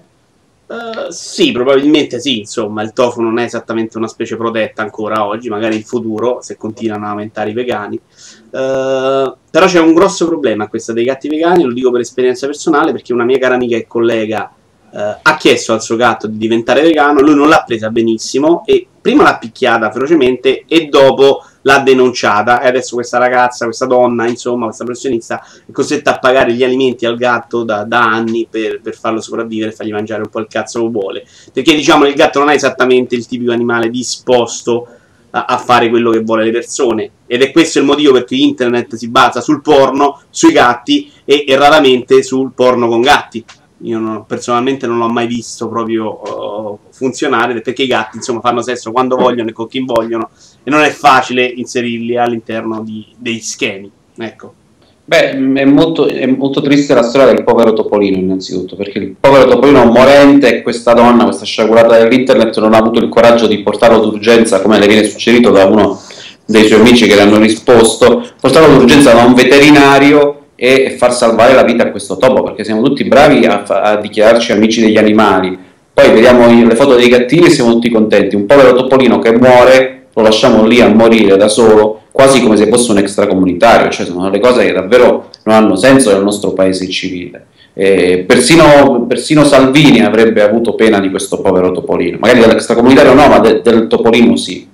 Sì, 1.15 1.53
probabilmente 1.53 2.19
sì, 2.19 2.39
insomma, 2.39 2.83
il 2.83 2.91
tofu 2.91 3.21
non 3.21 3.39
è 3.39 3.43
esattamente 3.43 3.97
una 3.97 4.09
specie 4.09 4.35
protetta 4.35 4.81
ancora 4.81 5.25
oggi, 5.25 5.47
magari 5.47 5.77
in 5.77 5.83
futuro, 5.83 6.39
se 6.41 6.57
continuano 6.57 7.05
a 7.05 7.11
aumentare 7.11 7.51
i 7.51 7.53
vegani. 7.53 7.95
Eh, 7.95 9.33
però 9.49 9.65
c'è 9.65 9.79
un 9.79 9.93
grosso 9.93 10.27
problema 10.27 10.67
questa 10.67 10.91
dei 10.91 11.05
gatti 11.05 11.29
vegani, 11.29 11.63
lo 11.63 11.71
dico 11.71 11.89
per 11.89 12.01
esperienza 12.01 12.47
personale, 12.47 12.91
perché 12.91 13.13
una 13.13 13.23
mia 13.23 13.37
cara 13.37 13.55
amica 13.55 13.77
e 13.77 13.87
collega 13.87 14.53
eh, 14.91 15.17
ha 15.21 15.37
chiesto 15.37 15.71
al 15.71 15.81
suo 15.81 15.95
gatto 15.95 16.27
di 16.27 16.37
diventare 16.37 16.81
vegano, 16.81 17.21
lui 17.21 17.35
non 17.35 17.47
l'ha 17.47 17.63
presa 17.65 17.89
benissimo 17.89 18.63
e 18.65 18.85
prima 18.99 19.23
l'ha 19.23 19.37
picchiata 19.37 19.91
ferocemente 19.91 20.65
e 20.67 20.87
dopo 20.87 21.43
l'ha 21.65 21.79
denunciata 21.79 22.61
e 22.61 22.67
adesso 22.67 22.95
questa 22.95 23.17
ragazza, 23.17 23.65
questa 23.65 23.87
donna, 23.87 24.27
insomma, 24.27 24.65
questa 24.65 24.83
professionista 24.83 25.43
è 25.65 25.71
costretta 25.71 26.11
a 26.11 26.19
pagare 26.19 26.53
gli 26.53 26.63
alimenti 26.63 27.07
al 27.07 27.17
gatto 27.17 27.63
da, 27.63 27.83
da 27.83 28.03
anni 28.03 28.47
per, 28.49 28.81
per 28.81 28.95
farlo 28.95 29.19
sopravvivere 29.19 29.71
e 29.71 29.73
fargli 29.73 29.91
mangiare 29.91 30.21
un 30.21 30.29
po' 30.29 30.39
il 30.39 30.47
cazzo 30.47 30.81
che 30.81 30.89
vuole. 30.89 31.25
Perché 31.51 31.73
diciamo 31.73 32.05
il 32.05 32.13
gatto 32.13 32.37
non 32.39 32.49
è 32.49 32.53
esattamente 32.53 33.15
il 33.15 33.25
tipico 33.25 33.51
animale 33.51 33.89
disposto 33.89 34.87
a, 35.31 35.45
a 35.45 35.57
fare 35.57 35.89
quello 35.89 36.11
che 36.11 36.19
vuole 36.19 36.45
le 36.45 36.51
persone. 36.51 37.09
Ed 37.25 37.41
è 37.41 37.51
questo 37.51 37.79
il 37.79 37.85
motivo 37.85 38.13
per 38.13 38.25
cui 38.25 38.43
internet 38.43 38.93
si 38.93 39.09
basa 39.09 39.41
sul 39.41 39.61
porno, 39.61 40.21
sui 40.29 40.51
gatti 40.51 41.11
e, 41.25 41.45
e 41.47 41.55
raramente 41.55 42.21
sul 42.21 42.51
porno 42.53 42.87
con 42.87 43.01
gatti. 43.01 43.43
Io 43.79 43.97
non- 43.97 44.25
personalmente 44.27 44.85
non 44.85 44.99
l'ho 44.99 45.09
mai 45.09 45.25
visto 45.25 45.67
proprio 45.67 46.21
uh, 46.21 46.79
funzionare 46.95 47.59
perché 47.59 47.83
i 47.83 47.87
gatti 47.87 48.17
insomma 48.17 48.39
fanno 48.39 48.61
sesso 48.61 48.91
quando 48.91 49.17
vogliono 49.17 49.49
e 49.49 49.53
con 49.53 49.67
chi 49.67 49.83
vogliono 49.83 50.29
e 50.63 50.69
non 50.69 50.81
è 50.81 50.89
facile 50.89 51.43
inserirli 51.43 52.17
all'interno 52.17 52.81
di, 52.81 53.05
dei 53.17 53.39
schemi. 53.39 53.91
Ecco. 54.17 54.53
Beh, 55.07 55.31
è 55.53 55.65
molto, 55.65 56.07
è 56.07 56.25
molto 56.25 56.61
triste 56.61 56.95
la 56.95 57.03
storia 57.03 57.31
del 57.31 57.43
povero 57.43 57.73
Topolino, 57.73 58.17
innanzitutto, 58.17 58.75
perché 58.75 58.97
il 58.97 59.15
povero 59.19 59.47
Topolino 59.47 59.85
morente 59.85 60.47
e 60.47 60.61
questa 60.63 60.93
donna, 60.93 61.25
questa 61.25 61.45
sciagurata 61.45 61.99
dell'internet, 61.99 62.57
non 62.59 62.73
ha 62.73 62.79
avuto 62.79 62.99
il 62.99 63.09
coraggio 63.09 63.45
di 63.45 63.61
portarlo 63.61 63.99
d'urgenza, 63.99 64.61
come 64.61 64.79
le 64.79 64.87
viene 64.87 65.03
suggerito 65.03 65.51
da 65.51 65.65
uno 65.65 66.01
dei 66.43 66.65
suoi 66.65 66.79
amici 66.79 67.05
che 67.05 67.13
le 67.13 67.21
hanno 67.21 67.37
risposto, 67.37 68.25
portarlo 68.41 68.77
d'urgenza 68.77 69.13
da 69.13 69.23
un 69.23 69.35
veterinario 69.35 70.45
e 70.55 70.95
far 70.97 71.13
salvare 71.13 71.53
la 71.53 71.63
vita 71.63 71.83
a 71.83 71.91
questo 71.91 72.17
topo, 72.17 72.41
perché 72.41 72.63
siamo 72.63 72.81
tutti 72.81 73.03
bravi 73.03 73.45
a, 73.45 73.61
a 73.61 73.97
dichiararci 73.97 74.53
amici 74.53 74.81
degli 74.81 74.97
animali. 74.97 75.64
Poi 75.95 76.11
vediamo 76.11 76.45
le 76.45 76.75
foto 76.75 76.95
dei 76.95 77.07
gattini 77.07 77.45
e 77.45 77.49
siamo 77.49 77.71
tutti 77.71 77.89
contenti. 77.89 78.35
Un 78.35 78.45
povero 78.45 78.73
Topolino 78.73 79.17
che 79.19 79.31
muore, 79.31 80.07
lo 80.13 80.23
lasciamo 80.23 80.65
lì 80.65 80.81
a 80.81 80.89
morire 80.89 81.37
da 81.37 81.47
solo, 81.47 82.01
quasi 82.11 82.41
come 82.41 82.57
se 82.57 82.67
fosse 82.67 82.91
un 82.91 82.97
extracomunitario, 82.97 83.89
cioè 83.91 84.05
sono 84.05 84.29
le 84.29 84.41
cose 84.41 84.65
che 84.65 84.73
davvero 84.73 85.29
non 85.43 85.55
hanno 85.55 85.77
senso 85.77 86.11
nel 86.11 86.21
nostro 86.21 86.51
paese 86.51 86.89
civile. 86.89 87.45
Eh, 87.73 88.25
persino, 88.27 89.05
persino 89.07 89.45
Salvini 89.45 90.01
avrebbe 90.01 90.41
avuto 90.41 90.75
pena 90.75 90.99
di 90.99 91.09
questo 91.09 91.39
povero 91.39 91.71
Topolino, 91.71 92.17
magari 92.19 92.41
dell'extracomunitario 92.41 93.13
no, 93.13 93.27
ma 93.29 93.39
de- 93.39 93.61
del 93.61 93.87
Topolino 93.87 94.35
sì. 94.35 94.67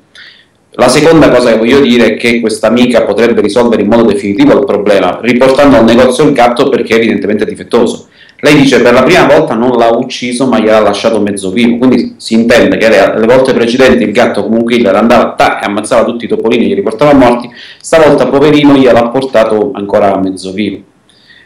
La 0.71 0.89
seconda 0.89 1.29
cosa 1.29 1.51
che 1.51 1.59
voglio 1.59 1.81
dire 1.81 2.13
è 2.13 2.17
che 2.17 2.39
questa 2.39 2.65
amica 2.65 3.03
potrebbe 3.03 3.41
risolvere 3.41 3.83
in 3.83 3.89
modo 3.89 4.11
definitivo 4.11 4.57
il 4.57 4.65
problema, 4.65 5.19
riportando 5.21 5.75
al 5.75 5.83
negozio 5.83 6.23
il 6.23 6.33
gatto 6.33 6.67
perché 6.69 6.95
è 6.95 6.97
evidentemente 6.97 7.45
difettoso. 7.45 8.07
Lei 8.43 8.55
dice 8.55 8.81
per 8.81 8.93
la 8.93 9.03
prima 9.03 9.27
volta 9.27 9.53
non 9.53 9.77
l'ha 9.77 9.89
ucciso 9.89 10.47
ma 10.47 10.59
gliel'ha 10.59 10.79
lasciato 10.79 11.21
mezzo 11.21 11.51
vivo, 11.51 11.77
quindi 11.77 12.15
si 12.17 12.33
intende 12.33 12.77
che 12.77 12.89
le, 12.89 13.25
volte 13.27 13.53
precedenti 13.53 14.03
il 14.03 14.11
gatto 14.11 14.43
come 14.43 14.57
un 14.57 14.65
killer 14.65 14.95
andava 14.95 15.33
tac, 15.37 15.61
e 15.61 15.67
ammazzava 15.67 16.05
tutti 16.05 16.25
i 16.25 16.27
topolini 16.27 16.65
e 16.65 16.67
li 16.69 16.73
riportava 16.73 17.13
morti, 17.13 17.49
stavolta 17.79 18.25
poverino 18.27 18.73
gliel'ha 18.73 19.09
portato 19.09 19.71
ancora 19.75 20.17
mezzo 20.17 20.51
vivo. 20.51 20.89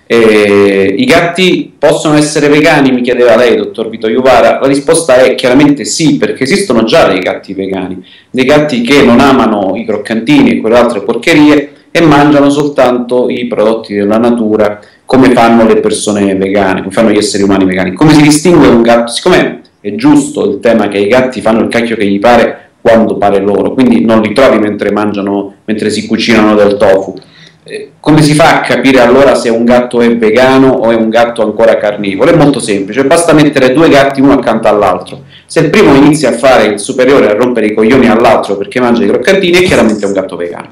Eh, 0.08 0.96
I 0.98 1.04
gatti 1.06 1.74
possono 1.78 2.16
essere 2.16 2.48
vegani? 2.48 2.92
Mi 2.92 3.02
chiedeva 3.02 3.36
lei, 3.36 3.58
dottor 3.58 3.90
Vito 3.90 4.08
Iuvara. 4.08 4.60
La 4.62 4.68
risposta 4.68 5.16
è 5.16 5.34
chiaramente 5.34 5.84
sì, 5.84 6.18
perché 6.18 6.44
esistono 6.44 6.84
già 6.84 7.08
dei 7.08 7.20
gatti 7.20 7.54
vegani, 7.54 8.06
dei 8.30 8.46
gatti 8.46 8.82
che 8.82 9.02
non 9.04 9.20
amano 9.20 9.76
i 9.76 9.84
croccantini 9.84 10.52
e 10.52 10.62
quelle 10.62 10.78
altre 10.78 11.02
porcherie 11.02 11.72
e 11.90 12.02
mangiano 12.02 12.50
soltanto 12.50 13.30
i 13.30 13.48
prodotti 13.48 13.96
della 13.96 14.18
natura, 14.18 14.80
come 15.06 15.32
fanno 15.32 15.66
le 15.66 15.78
persone 15.78 16.36
vegane, 16.36 16.82
come 16.82 16.94
fanno 16.94 17.12
gli 17.12 17.18
esseri 17.18 17.44
umani 17.44 17.66
vegani. 17.66 17.94
Come 17.94 18.14
si 18.14 18.22
distingue 18.22 18.68
un 18.68 18.82
gatto? 18.82 19.12
Siccome 19.12 19.62
è 19.80 19.94
giusto 19.96 20.50
il 20.50 20.60
tema 20.60 20.88
che 20.88 20.98
i 20.98 21.08
gatti 21.08 21.42
fanno 21.42 21.62
il 21.62 21.70
cacchio 21.70 21.96
che 21.96 22.06
gli 22.06 22.20
pare 22.20 22.72
quando 22.82 23.18
pare 23.18 23.40
loro, 23.40 23.74
quindi 23.74 24.04
non 24.04 24.22
li 24.22 24.34
trovi 24.34 24.60
mentre 24.60 24.92
mangiano, 24.92 25.56
mentre 25.66 25.90
si 25.90 26.06
cucinano 26.06 26.56
del 26.56 26.78
tofu. 26.78 27.16
Eh, 27.64 27.94
come 28.00 28.22
si 28.22 28.36
fa 28.36 28.58
a 28.58 28.62
capire 28.62 29.00
allora 29.00 29.34
se 29.34 29.50
un 29.50 29.66
gatto 29.66 30.02
è 30.02 30.16
vegano 30.16 30.70
o 30.70 30.92
è 30.92 30.96
un 30.96 31.10
gatto 31.10 31.42
ancora 31.42 31.78
carnivoro? 31.78 32.30
È 32.30 32.36
molto 32.36 32.60
semplice, 32.60 33.04
basta 33.06 33.34
mettere 33.34 33.74
due 33.74 33.90
gatti 33.90 34.22
uno 34.22 34.34
accanto 34.34 34.68
all'altro. 34.68 35.24
Se 35.48 35.62
il 35.62 35.72
primo 35.72 35.96
inizia 35.96 36.30
a 36.30 36.34
fare 36.34 36.66
il 36.66 36.80
superiore 36.80 37.28
a 37.28 37.34
rompere 37.34 37.68
i 37.68 37.74
coglioni 37.74 38.08
all'altro 38.08 38.56
perché 38.56 38.80
mangia 38.80 39.04
i 39.04 39.08
croccantini, 39.08 39.58
è 39.58 39.64
chiaramente 39.64 40.06
un 40.06 40.14
gatto 40.14 40.36
vegano. 40.36 40.70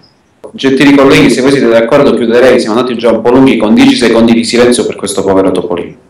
Gentili 0.55 0.93
colleghi, 0.93 1.31
se 1.31 1.41
voi 1.41 1.49
siete 1.49 1.67
d'accordo 1.67 2.13
chiuderei, 2.13 2.59
siamo 2.59 2.77
andati 2.77 2.95
già 2.95 3.09
un 3.09 3.23
po' 3.23 3.31
lunghi 3.31 3.57
con 3.57 3.73
10 3.73 3.95
secondi 3.95 4.33
di 4.33 4.43
silenzio 4.43 4.85
per 4.85 4.95
questo 4.95 5.23
povero 5.23 5.49
topolino. 5.49 6.02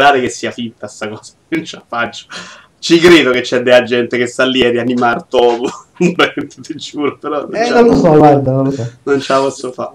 Voglio 0.00 0.08
sperare 0.08 0.20
che 0.20 0.28
sia 0.30 0.50
finta 0.50 0.86
sta 0.86 1.08
cosa. 1.08 1.32
Non 1.48 1.64
ce 1.64 1.76
la 1.76 1.84
faccio. 1.86 2.26
Ci 2.78 2.98
credo 2.98 3.30
che 3.30 3.42
c'è 3.42 3.62
della 3.62 3.82
gente 3.82 4.16
che 4.16 4.26
sta 4.26 4.44
lì 4.44 4.64
a 4.64 4.70
rianimare 4.70 5.26
topo. 5.28 5.68
Ti 5.98 6.74
giuro, 6.76 7.18
però 7.18 7.40
non, 7.42 7.54
Eh, 7.54 7.68
non 7.68 7.84
lo 7.84 7.94
so, 7.96 8.16
guarda, 8.16 8.52
non 8.52 8.64
lo 8.64 8.70
so. 8.70 8.90
non 9.02 9.20
ce 9.20 9.32
la 9.32 9.38
posso 9.40 9.72
fare. 9.72 9.88